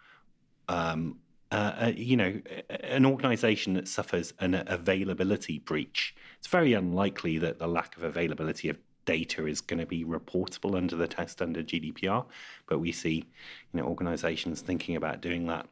Um, 0.68 1.18
uh, 1.50 1.72
uh, 1.80 1.92
you 1.94 2.16
know, 2.16 2.40
an 2.68 3.06
organization 3.06 3.74
that 3.74 3.88
suffers 3.88 4.34
an 4.38 4.54
availability 4.66 5.58
breach, 5.58 6.14
it's 6.38 6.46
very 6.46 6.72
unlikely 6.72 7.38
that 7.38 7.58
the 7.58 7.66
lack 7.66 7.96
of 7.96 8.02
availability 8.02 8.68
of 8.68 8.78
data 9.04 9.46
is 9.46 9.62
going 9.62 9.78
to 9.78 9.86
be 9.86 10.04
reportable 10.04 10.76
under 10.76 10.94
the 10.94 11.08
test 11.08 11.40
under 11.40 11.62
GDPR. 11.62 12.26
But 12.66 12.78
we 12.78 12.92
see, 12.92 13.24
you 13.72 13.80
know, 13.80 13.84
organizations 13.84 14.60
thinking 14.60 14.96
about 14.96 15.22
doing 15.22 15.46
that. 15.46 15.66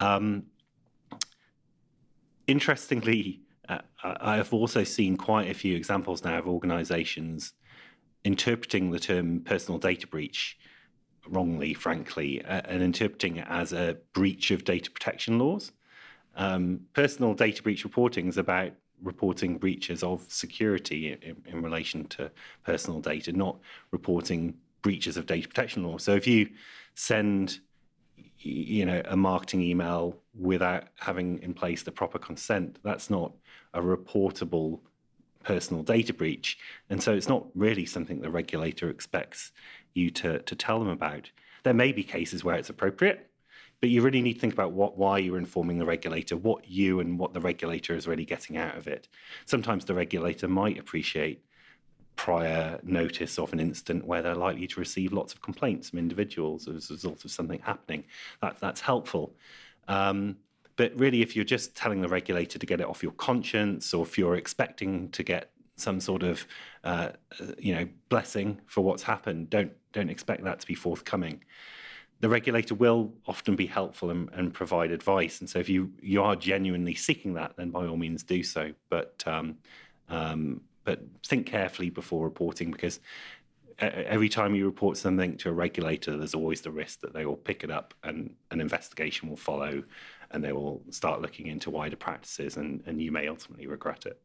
Um, 0.00 0.44
interestingly, 2.46 3.40
I've 4.02 4.52
also 4.52 4.84
seen 4.84 5.16
quite 5.16 5.50
a 5.50 5.54
few 5.54 5.76
examples 5.76 6.24
now 6.24 6.38
of 6.38 6.48
organizations 6.48 7.52
interpreting 8.24 8.90
the 8.90 8.98
term 8.98 9.40
personal 9.40 9.78
data 9.78 10.06
breach 10.06 10.58
wrongly, 11.28 11.74
frankly, 11.74 12.42
and 12.44 12.82
interpreting 12.82 13.36
it 13.36 13.46
as 13.48 13.72
a 13.72 13.98
breach 14.14 14.50
of 14.50 14.64
data 14.64 14.90
protection 14.90 15.38
laws. 15.38 15.72
Um, 16.36 16.80
personal 16.94 17.34
data 17.34 17.62
breach 17.62 17.84
reporting 17.84 18.28
is 18.28 18.38
about 18.38 18.72
reporting 19.02 19.58
breaches 19.58 20.02
of 20.02 20.24
security 20.28 21.12
in, 21.12 21.36
in, 21.46 21.62
relation 21.62 22.04
to 22.06 22.30
personal 22.64 23.00
data, 23.00 23.32
not 23.32 23.58
reporting 23.90 24.54
breaches 24.82 25.16
of 25.16 25.26
data 25.26 25.48
protection 25.48 25.84
law. 25.84 25.98
So 25.98 26.14
if 26.14 26.26
you 26.26 26.48
send 26.94 27.60
you 28.40 28.86
know 28.86 29.02
a 29.06 29.16
marketing 29.16 29.62
email 29.62 30.16
without 30.38 30.84
having 30.96 31.42
in 31.42 31.54
place 31.54 31.82
the 31.82 31.92
proper 31.92 32.18
consent 32.18 32.78
that's 32.84 33.10
not 33.10 33.32
a 33.74 33.80
reportable 33.80 34.80
personal 35.44 35.82
data 35.82 36.12
breach. 36.12 36.58
And 36.90 37.02
so 37.02 37.14
it's 37.14 37.28
not 37.28 37.46
really 37.54 37.86
something 37.86 38.20
the 38.20 38.30
regulator 38.30 38.90
expects 38.90 39.52
you 39.94 40.10
to 40.10 40.40
to 40.40 40.54
tell 40.54 40.78
them 40.78 40.88
about. 40.88 41.30
There 41.64 41.74
may 41.74 41.92
be 41.92 42.04
cases 42.04 42.44
where 42.44 42.56
it's 42.56 42.70
appropriate 42.70 43.28
but 43.80 43.90
you 43.90 44.02
really 44.02 44.22
need 44.22 44.34
to 44.34 44.40
think 44.40 44.52
about 44.52 44.72
what 44.72 44.98
why 44.98 45.18
you're 45.18 45.38
informing 45.38 45.78
the 45.78 45.84
regulator 45.84 46.36
what 46.36 46.68
you 46.68 47.00
and 47.00 47.18
what 47.18 47.32
the 47.32 47.40
regulator 47.40 47.94
is 47.94 48.08
really 48.08 48.24
getting 48.24 48.56
out 48.56 48.76
of 48.76 48.86
it. 48.86 49.08
Sometimes 49.46 49.84
the 49.84 49.94
regulator 49.94 50.48
might 50.48 50.78
appreciate 50.78 51.44
prior 52.18 52.80
notice 52.82 53.38
of 53.38 53.52
an 53.52 53.60
incident 53.60 54.04
where 54.04 54.20
they're 54.20 54.34
likely 54.34 54.66
to 54.66 54.80
receive 54.80 55.12
lots 55.12 55.32
of 55.32 55.40
complaints 55.40 55.88
from 55.88 56.00
individuals 56.00 56.66
as 56.68 56.90
a 56.90 56.92
result 56.92 57.24
of 57.24 57.30
something 57.30 57.60
happening. 57.60 58.04
That, 58.42 58.58
that's 58.58 58.80
helpful. 58.80 59.32
Um, 59.86 60.36
but 60.74 60.92
really, 60.98 61.22
if 61.22 61.36
you're 61.36 61.44
just 61.44 61.76
telling 61.76 62.02
the 62.02 62.08
regulator 62.08 62.58
to 62.58 62.66
get 62.66 62.80
it 62.80 62.86
off 62.86 63.02
your 63.02 63.12
conscience, 63.12 63.94
or 63.94 64.04
if 64.04 64.18
you're 64.18 64.34
expecting 64.34 65.10
to 65.10 65.22
get 65.22 65.52
some 65.76 66.00
sort 66.00 66.24
of, 66.24 66.44
uh, 66.82 67.10
you 67.56 67.74
know, 67.74 67.88
blessing 68.08 68.60
for 68.66 68.82
what's 68.82 69.04
happened, 69.04 69.48
don't 69.48 69.72
don't 69.92 70.10
expect 70.10 70.44
that 70.44 70.60
to 70.60 70.66
be 70.66 70.74
forthcoming. 70.74 71.42
The 72.20 72.28
regulator 72.28 72.74
will 72.74 73.12
often 73.26 73.54
be 73.54 73.66
helpful 73.66 74.10
and, 74.10 74.28
and 74.32 74.52
provide 74.52 74.90
advice, 74.90 75.40
and 75.40 75.48
so 75.48 75.58
if 75.60 75.68
you 75.68 75.92
you 76.02 76.22
are 76.22 76.36
genuinely 76.36 76.94
seeking 76.94 77.34
that, 77.34 77.54
then 77.56 77.70
by 77.70 77.86
all 77.86 77.96
means 77.96 78.22
do 78.22 78.42
so. 78.42 78.72
But 78.88 79.22
um, 79.26 79.58
um, 80.08 80.60
but 80.88 81.02
think 81.22 81.44
carefully 81.44 81.90
before 81.90 82.24
reporting 82.24 82.70
because 82.70 82.98
every 83.78 84.30
time 84.30 84.54
you 84.54 84.64
report 84.64 84.96
something 84.96 85.36
to 85.36 85.50
a 85.50 85.52
regulator, 85.52 86.16
there's 86.16 86.34
always 86.34 86.62
the 86.62 86.70
risk 86.70 87.00
that 87.00 87.12
they 87.12 87.26
will 87.26 87.36
pick 87.36 87.62
it 87.62 87.70
up 87.70 87.92
and 88.02 88.34
an 88.50 88.58
investigation 88.58 89.28
will 89.28 89.36
follow 89.36 89.82
and 90.30 90.42
they 90.42 90.52
will 90.52 90.80
start 90.88 91.20
looking 91.20 91.46
into 91.46 91.68
wider 91.68 91.94
practices 91.94 92.56
and, 92.56 92.82
and 92.86 93.02
you 93.02 93.12
may 93.12 93.28
ultimately 93.28 93.66
regret 93.66 94.06
it. 94.06 94.18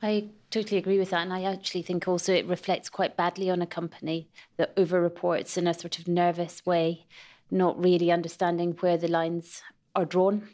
I 0.00 0.30
totally 0.50 0.78
agree 0.78 0.98
with 0.98 1.10
that. 1.10 1.24
And 1.24 1.32
I 1.34 1.42
actually 1.42 1.82
think 1.82 2.08
also 2.08 2.32
it 2.32 2.46
reflects 2.46 2.88
quite 2.88 3.14
badly 3.14 3.50
on 3.50 3.60
a 3.60 3.66
company 3.66 4.30
that 4.56 4.72
over 4.78 4.98
reports 4.98 5.58
in 5.58 5.66
a 5.66 5.74
sort 5.74 5.98
of 5.98 6.08
nervous 6.08 6.64
way, 6.64 7.04
not 7.50 7.78
really 7.78 8.10
understanding 8.10 8.78
where 8.80 8.96
the 8.96 9.08
lines 9.08 9.60
are 9.94 10.06
drawn. 10.06 10.48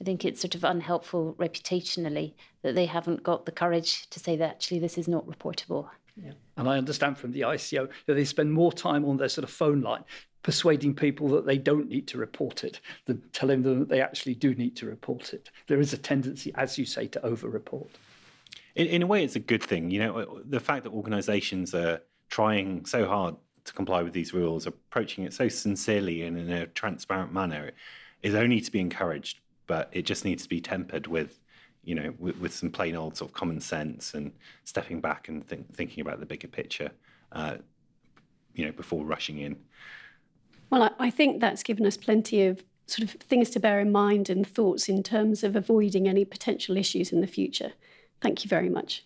I 0.00 0.04
think 0.04 0.24
it's 0.24 0.40
sort 0.40 0.54
of 0.54 0.64
unhelpful 0.64 1.34
reputationally 1.38 2.34
that 2.62 2.74
they 2.74 2.86
haven't 2.86 3.22
got 3.22 3.46
the 3.46 3.52
courage 3.52 4.08
to 4.10 4.18
say 4.18 4.36
that 4.36 4.50
actually 4.50 4.80
this 4.80 4.98
is 4.98 5.08
not 5.08 5.26
reportable. 5.26 5.88
Yeah. 6.16 6.32
And 6.56 6.68
I 6.68 6.78
understand 6.78 7.18
from 7.18 7.32
the 7.32 7.42
ICO 7.42 7.88
that 8.06 8.14
they 8.14 8.24
spend 8.24 8.52
more 8.52 8.72
time 8.72 9.04
on 9.04 9.16
their 9.16 9.28
sort 9.28 9.44
of 9.44 9.50
phone 9.50 9.80
line 9.80 10.04
persuading 10.42 10.94
people 10.94 11.28
that 11.28 11.46
they 11.46 11.56
don't 11.56 11.88
need 11.88 12.06
to 12.06 12.18
report 12.18 12.64
it 12.64 12.80
than 13.06 13.22
telling 13.32 13.62
them 13.62 13.80
that 13.80 13.88
they 13.88 14.00
actually 14.00 14.34
do 14.34 14.54
need 14.54 14.76
to 14.76 14.86
report 14.86 15.32
it. 15.32 15.50
There 15.68 15.80
is 15.80 15.92
a 15.92 15.98
tendency, 15.98 16.52
as 16.54 16.78
you 16.78 16.84
say, 16.84 17.06
to 17.08 17.24
over 17.24 17.48
report. 17.48 17.90
In, 18.74 18.86
in 18.86 19.02
a 19.02 19.06
way, 19.06 19.24
it's 19.24 19.36
a 19.36 19.40
good 19.40 19.62
thing. 19.62 19.90
You 19.90 20.00
know, 20.00 20.18
uh, 20.18 20.26
the 20.44 20.60
fact 20.60 20.84
that 20.84 20.90
organizations 20.90 21.74
are 21.74 22.02
trying 22.28 22.84
so 22.84 23.06
hard 23.06 23.36
to 23.64 23.72
comply 23.72 24.02
with 24.02 24.12
these 24.12 24.34
rules, 24.34 24.66
approaching 24.66 25.24
it 25.24 25.32
so 25.32 25.48
sincerely 25.48 26.22
and 26.22 26.36
in 26.36 26.50
a 26.50 26.66
transparent 26.66 27.32
manner, 27.32 27.70
is 28.22 28.34
only 28.34 28.60
to 28.60 28.70
be 28.70 28.80
encouraged 28.80 29.38
but 29.66 29.88
it 29.92 30.02
just 30.02 30.24
needs 30.24 30.42
to 30.42 30.48
be 30.48 30.60
tempered 30.60 31.06
with 31.06 31.40
you 31.82 31.94
know 31.94 32.14
with, 32.18 32.38
with 32.38 32.54
some 32.54 32.70
plain 32.70 32.94
old 32.94 33.16
sort 33.16 33.30
of 33.30 33.34
common 33.34 33.60
sense 33.60 34.14
and 34.14 34.32
stepping 34.64 35.00
back 35.00 35.28
and 35.28 35.46
think, 35.46 35.74
thinking 35.74 36.00
about 36.00 36.20
the 36.20 36.26
bigger 36.26 36.48
picture 36.48 36.90
uh, 37.32 37.56
you 38.54 38.64
know 38.64 38.72
before 38.72 39.04
rushing 39.04 39.38
in. 39.38 39.56
Well 40.70 40.84
I, 40.84 40.90
I 40.98 41.10
think 41.10 41.40
that's 41.40 41.62
given 41.62 41.86
us 41.86 41.96
plenty 41.96 42.46
of 42.46 42.64
sort 42.86 43.08
of 43.08 43.20
things 43.20 43.50
to 43.50 43.60
bear 43.60 43.80
in 43.80 43.90
mind 43.90 44.28
and 44.28 44.46
thoughts 44.46 44.88
in 44.88 45.02
terms 45.02 45.42
of 45.42 45.56
avoiding 45.56 46.06
any 46.06 46.24
potential 46.24 46.76
issues 46.76 47.12
in 47.12 47.20
the 47.20 47.26
future. 47.26 47.72
Thank 48.20 48.44
you 48.44 48.48
very 48.48 48.68
much 48.68 49.04